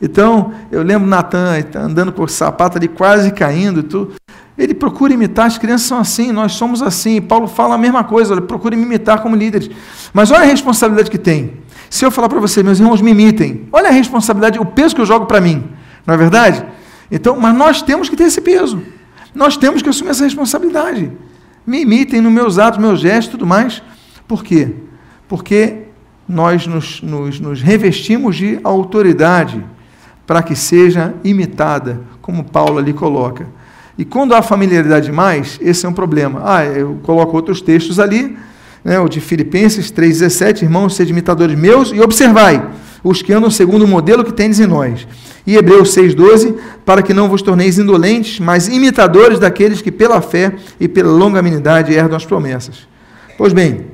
[0.00, 3.82] Então, eu lembro Natan andando com o sapato ali quase caindo.
[3.82, 4.10] Tu,
[4.56, 7.20] ele procura imitar, as crianças são assim, nós somos assim.
[7.20, 9.70] Paulo fala a mesma coisa, ele procura me imitar como líderes.
[10.12, 11.58] Mas olha a responsabilidade que tem.
[11.90, 15.00] Se eu falar para você, meus irmãos, me imitem, olha a responsabilidade, o peso que
[15.00, 15.68] eu jogo para mim,
[16.06, 16.64] não é verdade?
[17.10, 18.80] Então, mas nós temos que ter esse peso.
[19.34, 21.10] Nós temos que assumir essa responsabilidade.
[21.66, 23.82] Me imitem nos meus atos, meus gestos e tudo mais.
[24.26, 24.70] Por quê?
[25.28, 25.82] Porque
[26.28, 29.64] nós nos, nos, nos revestimos de autoridade
[30.26, 33.46] para que seja imitada, como Paulo ali coloca.
[33.98, 36.42] E quando há familiaridade demais, esse é um problema.
[36.44, 38.36] Ah, eu coloco outros textos ali,
[38.84, 42.64] né, o de Filipenses 3,17, irmãos, sede imitadores meus, e observai
[43.02, 45.06] os que andam segundo o modelo que tendes em nós.
[45.46, 50.54] E Hebreus 6,12, para que não vos torneis indolentes, mas imitadores daqueles que pela fé
[50.78, 52.86] e pela longanimidade herdam as promessas.
[53.38, 53.86] Pois bem,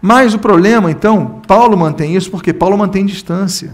[0.00, 3.72] mas o problema, então, Paulo mantém isso porque Paulo mantém distância.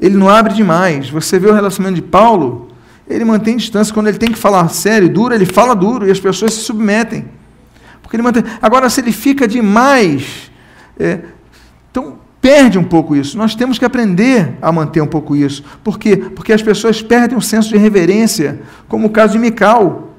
[0.00, 1.10] Ele não abre demais.
[1.10, 2.68] Você vê o relacionamento de Paulo,
[3.06, 3.92] ele mantém distância.
[3.92, 6.60] Quando ele tem que falar sério e duro, ele fala duro e as pessoas se
[6.60, 7.26] submetem.
[8.00, 8.42] Porque ele mantém.
[8.62, 10.50] Agora, se ele fica demais,
[10.98, 11.20] é,
[11.90, 13.36] então perde um pouco isso.
[13.36, 15.62] Nós temos que aprender a manter um pouco isso.
[15.82, 16.16] Por quê?
[16.16, 20.14] Porque as pessoas perdem um senso de reverência, como o caso de Mical.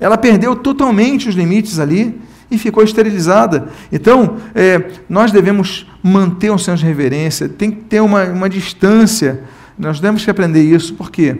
[0.00, 3.68] Ela perdeu totalmente os limites ali e ficou esterilizada.
[3.92, 9.42] Então, é, nós devemos manter um senso de reverência, tem que ter uma, uma distância.
[9.78, 11.36] Nós temos que aprender isso, por quê?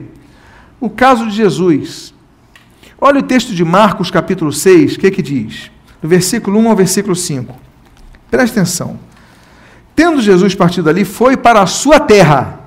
[0.80, 2.14] O caso de Jesus.
[3.00, 5.70] Olha o texto de Marcos, capítulo 6, o que, que diz?
[6.02, 7.54] Do versículo 1 ao versículo 5.
[8.30, 9.07] Presta atenção.
[9.98, 12.60] Tendo Jesus partido dali, foi para a sua terra.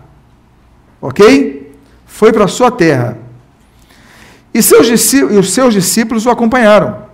[1.02, 1.74] Ok?
[2.06, 3.20] Foi para a sua terra.
[4.54, 7.06] E, seus, e os seus discípulos o acompanharam.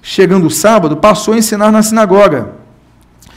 [0.00, 2.52] Chegando o sábado, passou a ensinar na sinagoga.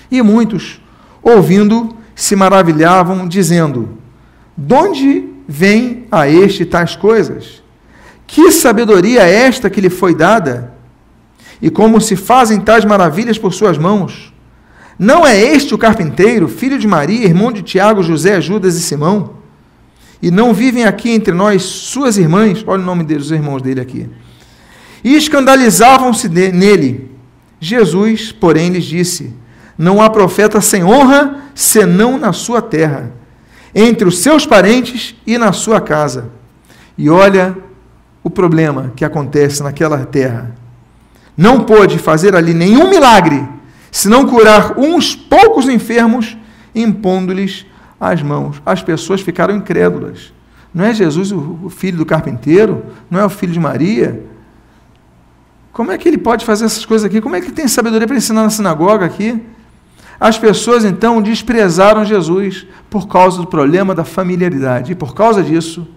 [0.09, 0.79] E muitos,
[1.21, 3.97] ouvindo, se maravilhavam, dizendo:
[4.55, 7.61] De onde vem a este tais coisas?
[8.25, 10.73] Que sabedoria é esta que lhe foi dada?
[11.61, 14.31] E como se fazem tais maravilhas por suas mãos?
[15.01, 19.33] Não é este o carpinteiro, filho de Maria, irmão de Tiago, José, Judas e Simão?
[20.21, 22.63] E não vivem aqui entre nós suas irmãs?
[22.65, 24.07] Olha o nome deles, os irmãos dele aqui
[25.03, 27.09] e escandalizavam-se nele.
[27.59, 29.33] Jesus, porém, lhes disse:
[29.77, 33.11] Não há profeta sem honra senão na sua terra,
[33.73, 36.29] entre os seus parentes e na sua casa.
[36.97, 37.55] E olha
[38.23, 40.55] o problema que acontece naquela terra.
[41.35, 43.47] Não pôde fazer ali nenhum milagre,
[43.91, 46.37] senão curar uns poucos enfermos,
[46.73, 47.65] impondo-lhes
[47.99, 48.61] as mãos.
[48.65, 50.33] As pessoas ficaram incrédulas.
[50.73, 52.85] Não é Jesus o filho do carpinteiro?
[53.09, 54.23] Não é o filho de Maria?
[55.73, 57.19] Como é que ele pode fazer essas coisas aqui?
[57.21, 59.41] Como é que ele tem sabedoria para ensinar na sinagoga aqui?
[60.19, 64.91] As pessoas então desprezaram Jesus por causa do problema da familiaridade.
[64.91, 65.87] E por causa disso,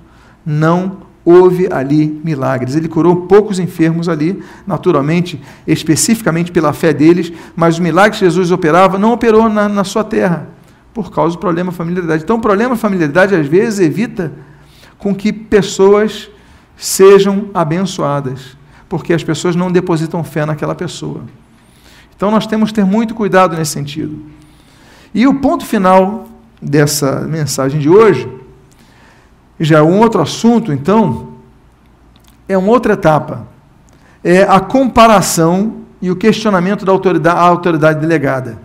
[0.45, 2.77] não houve ali milagres.
[2.77, 8.51] Ele curou poucos enfermos ali, naturalmente, especificamente pela fé deles, mas os milagres que Jesus
[8.51, 10.49] operava não operou na, na sua terra,
[10.93, 12.23] por causa do problema da familiaridade.
[12.23, 14.33] Então, o problema da familiaridade, às vezes, evita
[14.99, 16.31] com que pessoas
[16.77, 18.57] sejam abençoadas
[18.95, 21.23] porque as pessoas não depositam fé naquela pessoa.
[22.17, 24.21] Então nós temos que ter muito cuidado nesse sentido.
[25.13, 26.29] E o ponto final
[26.63, 28.29] dessa mensagem de hoje,
[29.59, 31.29] já é um outro assunto, então,
[32.49, 33.47] é uma outra etapa.
[34.23, 38.59] É a comparação e o questionamento da autoridade, autoridade delegada.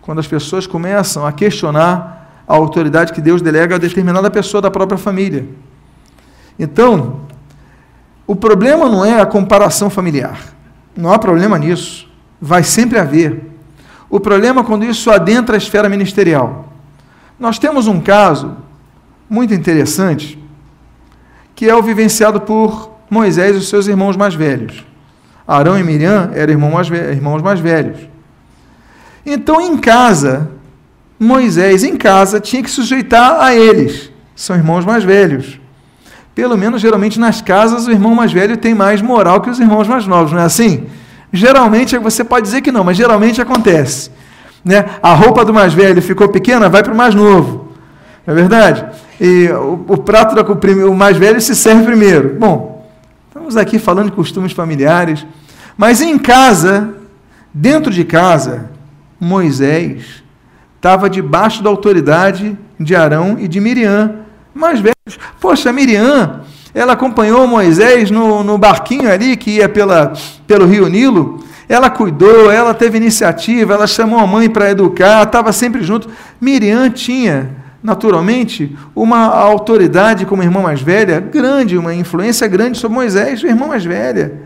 [0.00, 4.70] Quando as pessoas começam a questionar a autoridade que Deus delega a determinada pessoa da
[4.70, 5.46] própria família.
[6.58, 7.20] Então,
[8.26, 10.38] o problema não é a comparação familiar.
[10.96, 12.08] Não há problema nisso.
[12.40, 13.50] Vai sempre haver.
[14.08, 16.72] O problema é quando isso adentra a esfera ministerial.
[17.38, 18.56] Nós temos um caso
[19.30, 20.36] muito interessante,
[21.54, 24.84] que é o vivenciado por Moisés e os seus irmãos mais velhos.
[25.46, 28.00] Arão e Miriam eram irmãos mais, irmãos mais velhos.
[29.24, 30.50] Então, em casa,
[31.18, 34.10] Moisés, em casa, tinha que sujeitar a eles.
[34.34, 35.60] São irmãos mais velhos.
[36.34, 39.86] Pelo menos, geralmente, nas casas, o irmão mais velho tem mais moral que os irmãos
[39.86, 40.86] mais novos, não é assim?
[41.32, 44.10] Geralmente, você pode dizer que não, mas geralmente acontece.
[44.64, 44.84] Né?
[45.02, 47.69] A roupa do mais velho ficou pequena, vai para o mais novo.
[48.30, 48.86] É verdade?
[49.20, 52.36] E o, o prato do o mais velho se serve primeiro.
[52.38, 52.88] Bom,
[53.26, 55.26] estamos aqui falando de costumes familiares,
[55.76, 56.94] mas em casa,
[57.52, 58.70] dentro de casa,
[59.18, 60.22] Moisés
[60.76, 64.20] estava debaixo da autoridade de Arão e de Miriam,
[64.54, 65.18] mais velhos.
[65.40, 70.12] Poxa, Miriam, ela acompanhou Moisés no, no barquinho ali que ia pela,
[70.46, 71.42] pelo rio Nilo.
[71.68, 76.08] Ela cuidou, ela teve iniciativa, ela chamou a mãe para educar, estava sempre junto.
[76.40, 83.42] Miriam tinha, naturalmente, uma autoridade como irmã mais velha, grande, uma influência grande sobre Moisés,
[83.42, 84.42] irmã mais velha.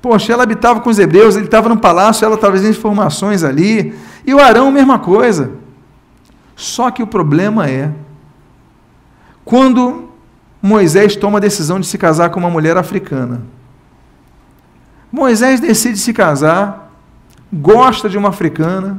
[0.00, 3.94] Poxa, ela habitava com os hebreus, ele estava no palácio, ela trazendo informações ali.
[4.26, 5.50] E o Arão, mesma coisa.
[6.54, 7.90] Só que o problema é
[9.44, 10.10] quando
[10.62, 13.42] Moisés toma a decisão de se casar com uma mulher africana.
[15.12, 16.92] Moisés decide se casar,
[17.52, 18.98] gosta de uma africana,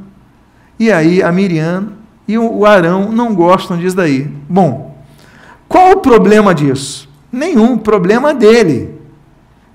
[0.79, 1.96] e aí a Miriam
[2.27, 4.27] e o Arão não gostam disso daí.
[4.49, 4.97] Bom,
[5.67, 7.07] qual o problema disso?
[7.31, 8.95] Nenhum, problema dele.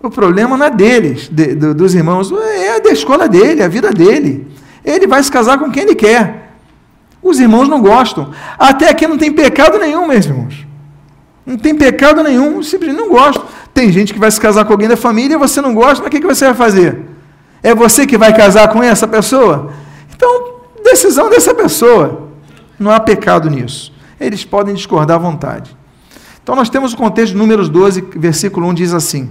[0.02, 3.90] O problema não é deles, de, de, dos irmãos, é da escola dele, a vida
[3.90, 4.48] dele.
[4.84, 6.54] Ele vai se casar com quem ele quer.
[7.22, 8.32] Os irmãos não gostam.
[8.58, 10.66] Até aqui não tem pecado nenhum, meus irmãos.
[11.46, 13.44] Não tem pecado nenhum, simplesmente não gostam.
[13.72, 16.08] Tem gente que vai se casar com alguém da família e você não gosta, mas
[16.08, 17.00] o que, que você vai fazer?
[17.62, 19.72] É você que vai casar com essa pessoa?
[20.14, 22.31] Então, decisão dessa pessoa.
[22.82, 23.92] Não há pecado nisso.
[24.20, 25.74] Eles podem discordar à vontade.
[26.42, 29.30] Então, nós temos o contexto Números 12, versículo 1 diz assim: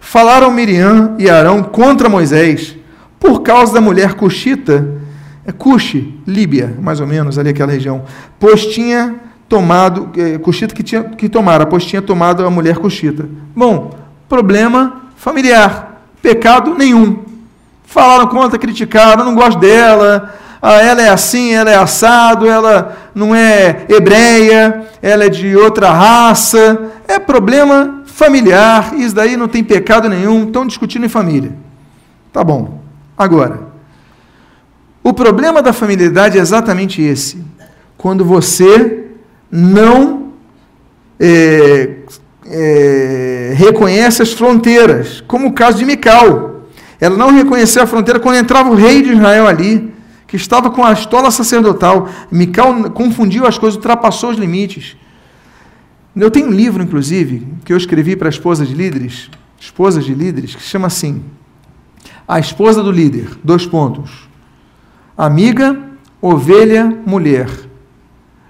[0.00, 2.76] Falaram Miriam e Arão contra Moisés
[3.20, 5.00] por causa da mulher Cuxita,
[5.56, 8.02] Cuxi, Líbia, mais ou menos, ali aquela região,
[8.38, 9.14] pois tinha
[9.48, 13.28] tomado, é, Cuxita que, tinha, que tomara, pois tinha tomado a mulher Cuxita.
[13.54, 13.92] Bom,
[14.28, 17.22] problema familiar, pecado nenhum.
[17.84, 23.34] Falaram contra, criticaram, não gosto dela, ah, ela é assim, ela é assado, ela não
[23.34, 26.92] é hebreia, ela é de outra raça.
[27.08, 31.52] É problema familiar, isso daí não tem pecado nenhum, estão discutindo em família.
[32.32, 32.80] Tá bom.
[33.18, 33.72] Agora,
[35.02, 37.44] o problema da familiaridade é exatamente esse.
[37.98, 39.06] Quando você
[39.50, 40.28] não
[41.18, 41.96] é,
[42.46, 46.62] é, reconhece as fronteiras, como o caso de Mical.
[47.00, 49.91] Ela não reconheceu a fronteira quando entrava o rei de Israel ali,
[50.32, 52.08] que estava com a estola sacerdotal.
[52.30, 54.96] Mical confundiu as coisas, ultrapassou os limites.
[56.16, 59.28] Eu tenho um livro, inclusive, que eu escrevi para esposas de líderes,
[59.60, 61.22] esposas de líderes, que chama assim:
[62.26, 64.26] A esposa do líder, dois pontos.
[65.18, 65.78] Amiga,
[66.18, 67.50] ovelha, mulher.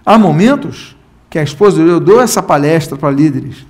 [0.06, 0.96] Há momentos
[1.28, 3.66] que a esposa, eu dou essa palestra para líderes.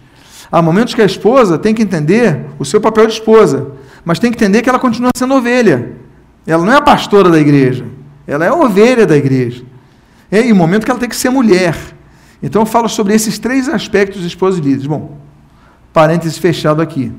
[0.51, 3.72] Há momentos que a esposa tem que entender o seu papel de esposa,
[4.05, 5.92] mas tem que entender que ela continua sendo ovelha.
[6.46, 7.87] Ela não é a pastora da igreja,
[8.33, 9.64] ela é a ovelha da igreja.
[10.31, 11.77] É, e o momento que ela tem que ser mulher.
[12.42, 14.87] Então eu falo sobre esses três aspectos esposa e líderes.
[14.87, 15.16] Bom,
[15.92, 17.12] parênteses fechado aqui.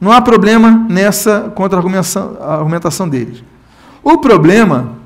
[0.00, 3.42] Não há problema nessa contra-argumentação deles.
[4.02, 4.96] O problema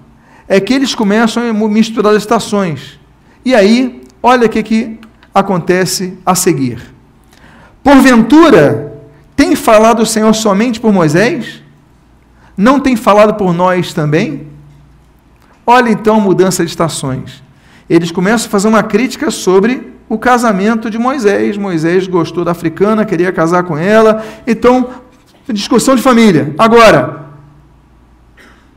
[0.49, 2.99] é que eles começam a misturar as estações.
[3.45, 5.01] E aí, olha o que, que
[5.35, 6.81] acontece a seguir.
[7.83, 9.01] Porventura,
[9.35, 11.63] tem falado o Senhor somente por Moisés?
[12.57, 14.47] Não tem falado por nós também?
[15.67, 17.43] Olha então a mudança de estações.
[17.91, 21.57] Eles começam a fazer uma crítica sobre o casamento de Moisés.
[21.57, 24.25] Moisés gostou da africana, queria casar com ela.
[24.47, 24.89] Então,
[25.49, 26.55] discussão de família.
[26.57, 27.27] Agora,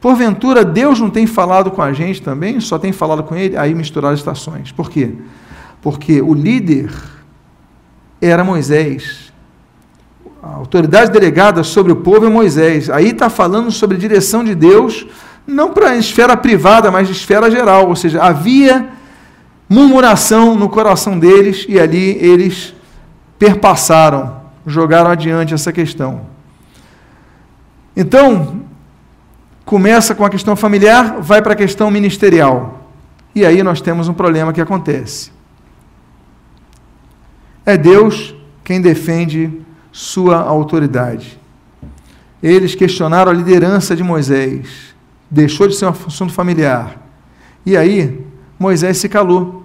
[0.02, 2.60] porventura Deus não tem falado com a gente também?
[2.60, 3.56] Só tem falado com ele?
[3.56, 4.72] Aí misturar as estações.
[4.72, 5.14] Por quê?
[5.82, 6.92] Porque o líder
[8.22, 9.32] era Moisés.
[10.42, 12.90] A autoridade delegada sobre o povo é Moisés.
[12.90, 15.06] Aí está falando sobre a direção de Deus,
[15.46, 17.88] não para a esfera privada, mas de esfera geral.
[17.88, 18.90] Ou seja, havia
[19.68, 22.74] murmuração no coração deles e ali eles
[23.38, 26.22] perpassaram, jogaram adiante essa questão.
[27.96, 28.64] Então,
[29.66, 32.90] começa com a questão familiar, vai para a questão ministerial.
[33.36, 35.32] E aí nós temos um problema que acontece.
[37.66, 41.40] É Deus quem defende sua autoridade.
[42.42, 44.89] Eles questionaram a liderança de Moisés,
[45.30, 46.98] deixou de ser um assunto familiar.
[47.66, 48.26] E aí,
[48.58, 49.64] Moisés se calou.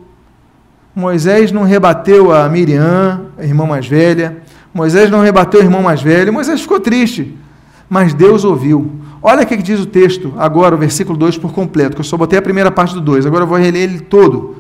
[0.95, 4.43] Moisés não rebateu a Miriam, a irmã mais velha.
[4.73, 6.33] Moisés não rebateu o irmão mais velho.
[6.33, 7.37] Moisés ficou triste.
[7.89, 8.93] Mas Deus ouviu.
[9.23, 12.15] Olha o que diz o texto, agora, o versículo 2 por completo, que eu só
[12.15, 14.57] botei a primeira parte do 2, agora eu vou reler ele todo.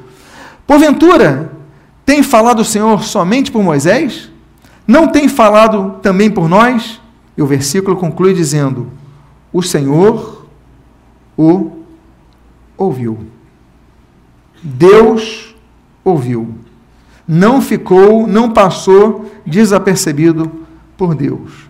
[0.66, 1.52] Porventura,
[2.06, 4.30] tem falado o Senhor somente por Moisés?
[4.86, 6.98] Não tem falado também por nós?
[7.36, 8.88] E o versículo conclui dizendo:
[9.52, 10.33] O Senhor
[11.36, 11.70] o
[12.76, 13.18] ouviu.
[14.62, 15.54] Deus
[16.04, 16.54] ouviu.
[17.26, 20.50] Não ficou, não passou desapercebido
[20.96, 21.68] por Deus.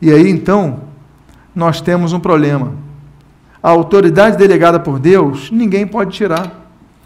[0.00, 0.80] E aí então,
[1.54, 2.74] nós temos um problema.
[3.62, 6.64] A autoridade delegada por Deus, ninguém pode tirar.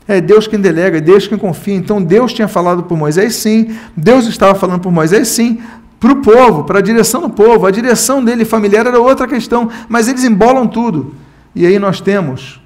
[0.09, 1.75] É Deus quem delega, é Deus quem confia.
[1.75, 3.77] Então Deus tinha falado por Moisés, sim.
[3.97, 5.61] Deus estava falando por Moisés, sim.
[6.01, 7.67] Para o povo, para a direção do povo.
[7.67, 11.15] A direção dele familiar era outra questão, mas eles embolam tudo.
[11.55, 12.61] E aí nós temos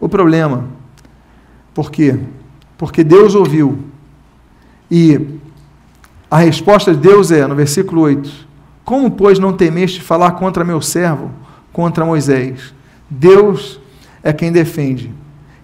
[0.00, 0.64] o problema.
[1.74, 2.18] Por quê?
[2.76, 3.78] Porque Deus ouviu.
[4.90, 5.38] E
[6.30, 8.48] a resposta de Deus é, no versículo 8:
[8.84, 11.30] Como, pois, não temeste falar contra meu servo,
[11.72, 12.74] contra Moisés?
[13.08, 13.80] Deus
[14.22, 15.12] é quem defende.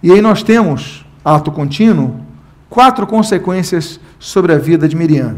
[0.01, 2.21] E aí nós temos ato contínuo,
[2.69, 5.37] quatro consequências sobre a vida de Miriam.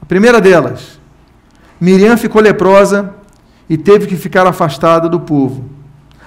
[0.00, 1.00] A primeira delas,
[1.80, 3.14] Miriam ficou leprosa
[3.68, 5.64] e teve que ficar afastada do povo.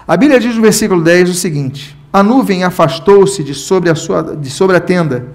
[0.07, 4.21] A Bíblia diz no versículo 10 o seguinte: A nuvem afastou-se de sobre a sua
[4.21, 5.27] de sobre a tenda,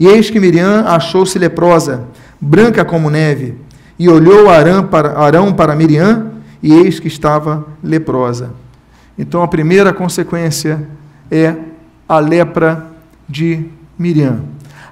[0.00, 2.04] e eis que Miriam achou-se leprosa,
[2.40, 3.56] branca como neve,
[3.98, 8.54] e olhou Arão para, Arão para Miriam, e eis que estava leprosa.
[9.18, 10.88] Então a primeira consequência
[11.30, 11.54] é
[12.08, 12.86] a lepra
[13.28, 13.66] de
[13.98, 14.44] Miriam.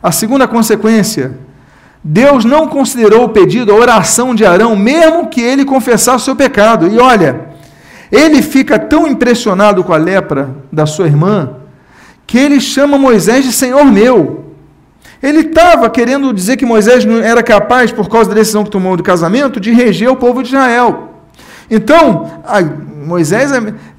[0.03, 1.39] A segunda consequência,
[2.03, 6.37] Deus não considerou o pedido, a oração de Arão, mesmo que ele confessasse o seu
[6.37, 6.89] pecado.
[6.89, 7.54] E olha,
[8.15, 11.57] ele fica tão impressionado com a lepra da sua irmã
[12.25, 14.45] que ele chama Moisés de Senhor meu.
[15.21, 18.97] Ele estava querendo dizer que Moisés não era capaz, por causa da decisão que tomou
[18.97, 21.11] do casamento, de reger o povo de Israel.
[21.69, 22.31] Então,
[23.05, 23.51] Moisés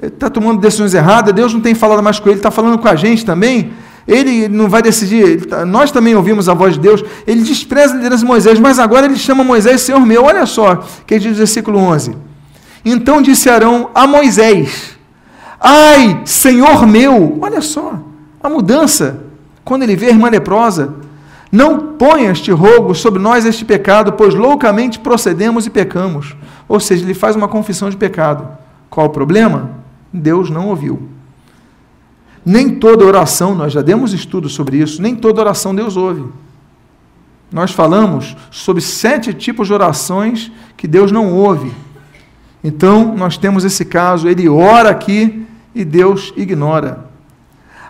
[0.01, 2.87] está é, tomando decisões erradas, Deus não tem falado mais com ele, está falando com
[2.87, 3.73] a gente também.
[4.07, 7.95] Ele não vai decidir, tá, nós também ouvimos a voz de Deus, ele despreza a
[7.97, 10.23] liderança de Moisés, mas agora ele chama Moisés Senhor meu.
[10.23, 12.15] Olha só, que diz no versículo 11:
[12.85, 14.95] Então disse Arão a Moisés:
[15.59, 17.99] Ai, Senhor meu, olha só,
[18.41, 19.23] a mudança,
[19.63, 20.93] quando ele vê a irmã leprosa,
[21.51, 26.35] não ponha este rogo sobre nós este pecado, pois loucamente procedemos e pecamos.
[26.67, 28.47] Ou seja, ele faz uma confissão de pecado.
[28.89, 29.71] Qual o problema?
[30.13, 31.09] Deus não ouviu.
[32.45, 36.25] Nem toda oração, nós já demos estudo sobre isso, nem toda oração Deus ouve.
[37.51, 41.71] Nós falamos sobre sete tipos de orações que Deus não ouve.
[42.65, 45.45] Então, nós temos esse caso, ele ora aqui
[45.75, 47.05] e Deus ignora.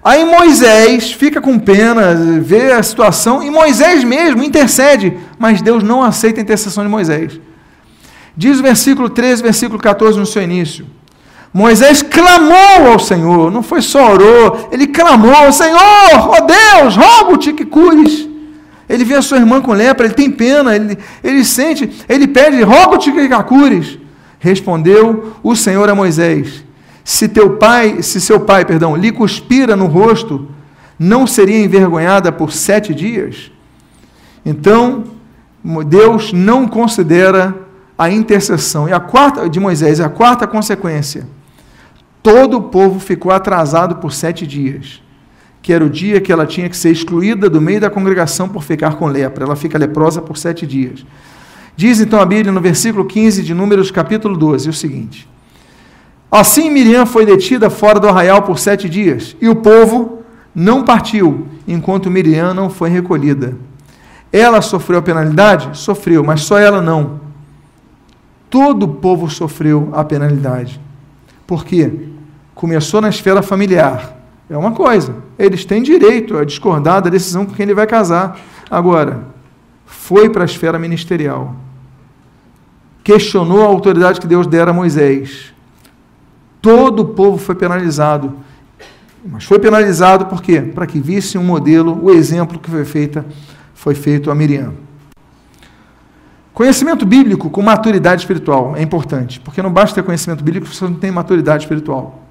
[0.04, 6.04] Aí Moisés fica com pena, vê a situação, e Moisés mesmo intercede, mas Deus não
[6.04, 7.40] aceita a intercessão de Moisés.
[8.36, 10.86] Diz o versículo 13, versículo 14 no seu início.
[11.54, 17.54] Moisés clamou ao Senhor, não foi só orou, ele clamou: Senhor, ó oh Deus, rogo-te
[17.54, 18.28] que cures.
[18.90, 22.62] Ele vê a sua irmã com lepra, ele tem pena, ele, ele sente, ele pede:
[22.62, 24.04] rogo-te que a cures.
[24.46, 26.64] Respondeu o Senhor a Moisés:
[27.04, 30.48] Se teu pai, se seu pai, perdão, lhe cuspira no rosto,
[31.00, 33.52] não seria envergonhada por sete dias?
[34.46, 35.06] Então,
[35.88, 37.56] Deus não considera
[37.98, 38.88] a intercessão.
[38.88, 41.26] E a quarta de Moisés, a quarta consequência
[42.22, 45.02] todo o povo ficou atrasado por sete dias,
[45.60, 48.64] que era o dia que ela tinha que ser excluída do meio da congregação por
[48.64, 49.44] ficar com lepra.
[49.44, 51.04] Ela fica leprosa por sete dias.
[51.76, 55.28] Diz então a Bíblia no versículo 15 de Números, capítulo 12, o seguinte:
[56.32, 60.20] Assim Miriam foi detida fora do arraial por sete dias, e o povo
[60.54, 63.58] não partiu, enquanto Miriam não foi recolhida.
[64.32, 65.78] Ela sofreu a penalidade?
[65.78, 67.22] Sofreu, mas só ela não.
[68.50, 70.80] Todo o povo sofreu a penalidade.
[71.46, 71.92] Por quê?
[72.56, 74.16] começou na esfera familiar.
[74.50, 75.16] É uma coisa.
[75.38, 78.40] Eles têm direito a discordar da decisão com quem ele vai casar.
[78.72, 79.26] Agora,
[79.86, 81.54] foi para a esfera ministerial.
[83.06, 85.54] Questionou a autoridade que Deus dera a Moisés.
[86.60, 88.34] Todo o povo foi penalizado.
[89.24, 90.60] Mas foi penalizado por quê?
[90.60, 93.24] Para que visse um modelo, o exemplo que foi, feita,
[93.76, 94.74] foi feito a Miriam.
[96.52, 100.86] Conhecimento bíblico com maturidade espiritual é importante, porque não basta ter conhecimento bíblico se você
[100.86, 102.24] não tem maturidade espiritual.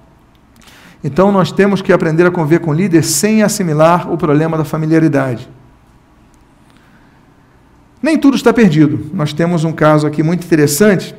[1.04, 5.48] Então nós temos que aprender a conviver com líderes sem assimilar o problema da familiaridade.
[8.04, 9.06] Nem tudo está perdido.
[9.14, 11.14] Nós temos um caso aqui muito interessante,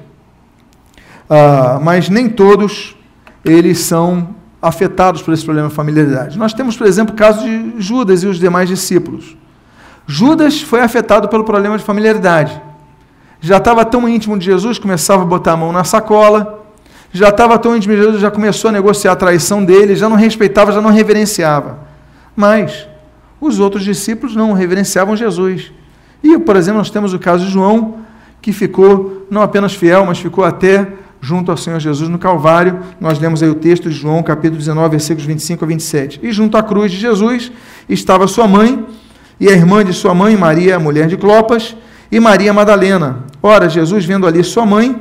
[1.27, 2.95] uh, mas nem todos
[3.43, 6.37] eles são afetados por esse problema de familiaridade.
[6.37, 9.35] Nós temos, por exemplo, o caso de Judas e os demais discípulos.
[10.05, 12.61] Judas foi afetado pelo problema de familiaridade.
[13.41, 16.67] Já estava tão íntimo de Jesus, começava a botar a mão na sacola,
[17.11, 20.17] já estava tão íntimo de Jesus, já começou a negociar a traição dele, já não
[20.17, 21.79] respeitava, já não reverenciava.
[22.35, 22.87] Mas
[23.41, 25.71] os outros discípulos não reverenciavam Jesus.
[26.25, 27.99] E, por exemplo, nós temos o caso de João,
[28.41, 30.87] que ficou não apenas fiel, mas ficou até
[31.21, 32.79] junto ao Senhor Jesus no Calvário.
[32.99, 36.19] Nós lemos aí o texto de João, capítulo 19, versículos 25 a 27.
[36.23, 37.51] E junto à cruz de Jesus
[37.87, 38.87] estava sua mãe
[39.39, 41.75] e a irmã de sua mãe, Maria, a mulher de Clopas,
[42.11, 43.25] e Maria Madalena.
[43.43, 44.99] Ora, Jesus, vendo ali sua mãe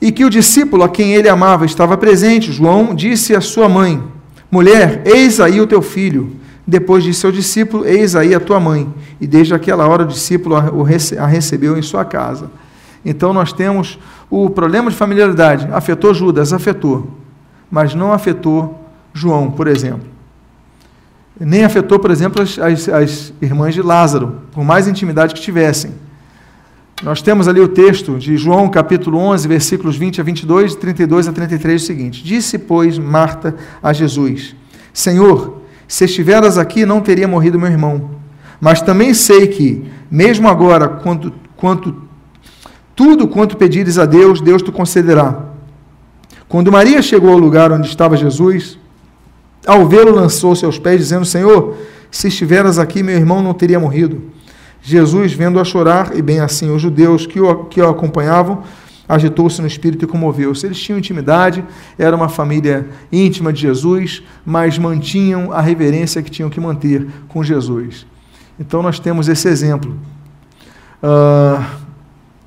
[0.00, 4.02] e que o discípulo a quem ele amava estava presente, João disse à sua mãe:
[4.50, 6.39] Mulher, eis aí o teu filho.
[6.70, 8.88] Depois disse ao discípulo: Eis aí a tua mãe.
[9.20, 12.48] E desde aquela hora o discípulo a recebeu em sua casa.
[13.04, 13.98] Então nós temos
[14.30, 15.68] o problema de familiaridade.
[15.72, 16.52] Afetou Judas?
[16.52, 17.10] Afetou.
[17.68, 20.06] Mas não afetou João, por exemplo.
[21.40, 25.92] Nem afetou, por exemplo, as, as, as irmãs de Lázaro, por mais intimidade que tivessem.
[27.02, 31.32] Nós temos ali o texto de João, capítulo 11, versículos 20 a 22, 32 a
[31.32, 34.54] 33, o seguinte: Disse, pois, Marta a Jesus:
[34.92, 35.59] Senhor,
[35.90, 38.12] se estiveras aqui, não teria morrido meu irmão.
[38.60, 41.92] Mas também sei que, mesmo agora, quanto, quanto
[42.94, 45.46] tudo quanto pedires a Deus, Deus te concederá.
[46.48, 48.78] Quando Maria chegou ao lugar onde estava Jesus,
[49.66, 51.76] ao vê-lo, lançou seus pés, dizendo: Senhor,
[52.08, 54.22] se estiveras aqui, meu irmão não teria morrido.
[54.80, 58.62] Jesus, vendo-a chorar, e bem assim os judeus que o, que o acompanhavam,
[59.10, 60.64] agitou-se no espírito e comoveu-se.
[60.64, 61.64] Eles tinham intimidade,
[61.98, 67.42] era uma família íntima de Jesus, mas mantinham a reverência que tinham que manter com
[67.42, 68.06] Jesus.
[68.58, 69.98] Então nós temos esse exemplo.
[71.02, 71.79] Uh,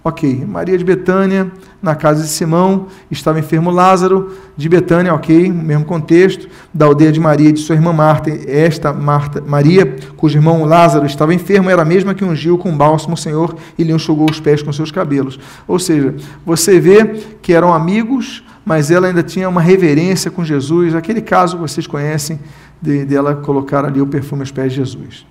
[0.05, 0.45] Ok.
[0.45, 1.49] Maria de Betânia,
[1.81, 7.21] na casa de Simão, estava enfermo Lázaro, de Betânia, ok, mesmo contexto, da aldeia de
[7.21, 8.29] Maria e de sua irmã Marta.
[8.29, 13.13] Esta Marta, Maria, cujo irmão Lázaro estava enfermo, era a mesma que ungiu com bálsamo
[13.13, 15.39] o Senhor e lhe enxugou os pés com seus cabelos.
[15.65, 16.13] Ou seja,
[16.45, 17.05] você vê
[17.41, 21.87] que eram amigos, mas ela ainda tinha uma reverência com Jesus, aquele caso que vocês
[21.87, 22.41] conhecem,
[22.81, 25.25] de, dela colocar ali o perfume aos pés de Jesus.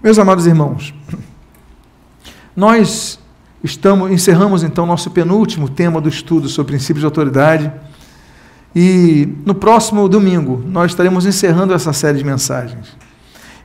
[0.00, 0.94] Meus amados irmãos,
[2.54, 3.18] nós
[3.64, 7.72] estamos encerramos então nosso penúltimo tema do estudo sobre princípios de autoridade.
[8.76, 12.94] E no próximo domingo nós estaremos encerrando essa série de mensagens.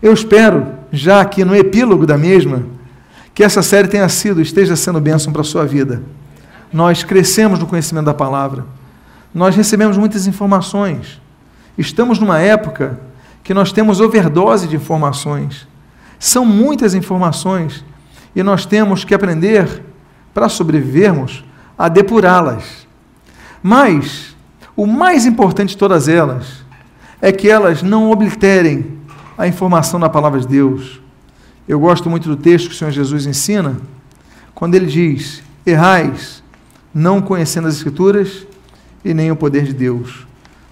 [0.02, 2.66] Eu espero, já aqui no epílogo da mesma,
[3.36, 6.02] que essa série tenha sido, esteja sendo bênção para a sua vida.
[6.72, 8.66] Nós crescemos no conhecimento da palavra.
[9.34, 11.20] Nós recebemos muitas informações.
[11.78, 13.00] Estamos numa época
[13.44, 15.68] que nós temos overdose de informações.
[16.18, 17.84] São muitas informações
[18.36, 19.84] e nós temos que aprender,
[20.40, 21.44] para sobrevivermos,
[21.78, 22.88] a depurá-las.
[23.62, 24.34] Mas
[24.74, 26.64] o mais importante de todas elas
[27.22, 29.00] é que elas não obliterem
[29.38, 31.02] a informação da palavra de Deus.
[31.68, 33.82] Eu gosto muito do texto que o Senhor Jesus ensina,
[34.56, 36.42] quando ele diz: Errais,
[36.94, 38.48] não conhecendo as Escrituras
[39.04, 40.26] e nem o poder de Deus.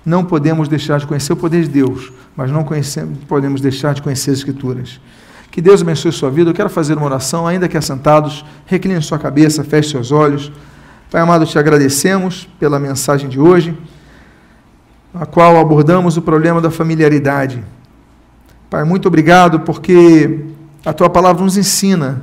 [0.05, 2.65] Não podemos deixar de conhecer o poder de Deus, mas não
[3.27, 4.97] podemos deixar de conhecer as Escrituras.
[5.51, 6.49] Que Deus abençoe sua vida.
[6.49, 8.45] Eu quero fazer uma oração, ainda que assentados.
[8.65, 10.51] Recline sua cabeça, feche seus olhos.
[11.09, 13.77] Pai amado, te agradecemos pela mensagem de hoje,
[15.13, 17.63] a qual abordamos o problema da familiaridade.
[18.69, 20.45] Pai, muito obrigado porque
[20.85, 22.21] a tua palavra nos ensina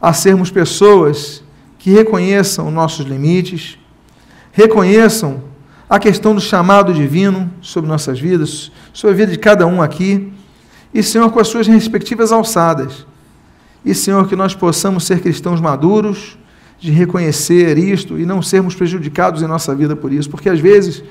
[0.00, 1.44] a sermos pessoas
[1.78, 3.78] que reconheçam nossos limites,
[4.50, 5.42] reconheçam
[5.88, 10.32] a questão do chamado divino sobre nossas vidas, sobre a vida de cada um aqui
[10.92, 13.06] e, Senhor, com as suas respectivas alçadas.
[13.84, 16.38] E, Senhor, que nós possamos ser cristãos maduros,
[16.80, 21.04] de reconhecer isto e não sermos prejudicados em nossa vida por isso, porque às vezes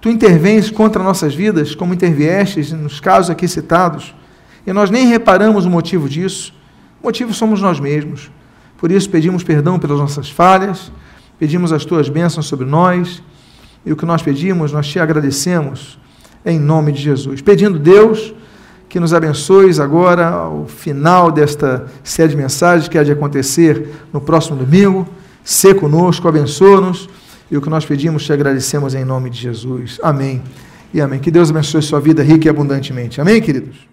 [0.00, 4.14] tu intervens contra nossas vidas, como interviestes nos casos aqui citados,
[4.66, 6.54] e nós nem reparamos o motivo disso.
[7.02, 8.30] O motivo somos nós mesmos.
[8.78, 10.92] Por isso pedimos perdão pelas nossas falhas,
[11.38, 13.22] pedimos as tuas bênçãos sobre nós,
[13.84, 15.98] e o que nós pedimos, nós te agradecemos
[16.44, 17.40] em nome de Jesus.
[17.40, 18.32] Pedindo, Deus,
[18.90, 24.20] que nos abençoes agora, ao final desta série de mensagens que há de acontecer no
[24.20, 25.08] próximo domingo.
[25.44, 27.08] Se conosco, abençoa-nos.
[27.48, 30.00] E o que nós pedimos, te agradecemos em nome de Jesus.
[30.02, 30.42] Amém.
[30.92, 31.20] E amém.
[31.20, 33.20] Que Deus abençoe sua vida rica e abundantemente.
[33.20, 33.89] Amém, queridos?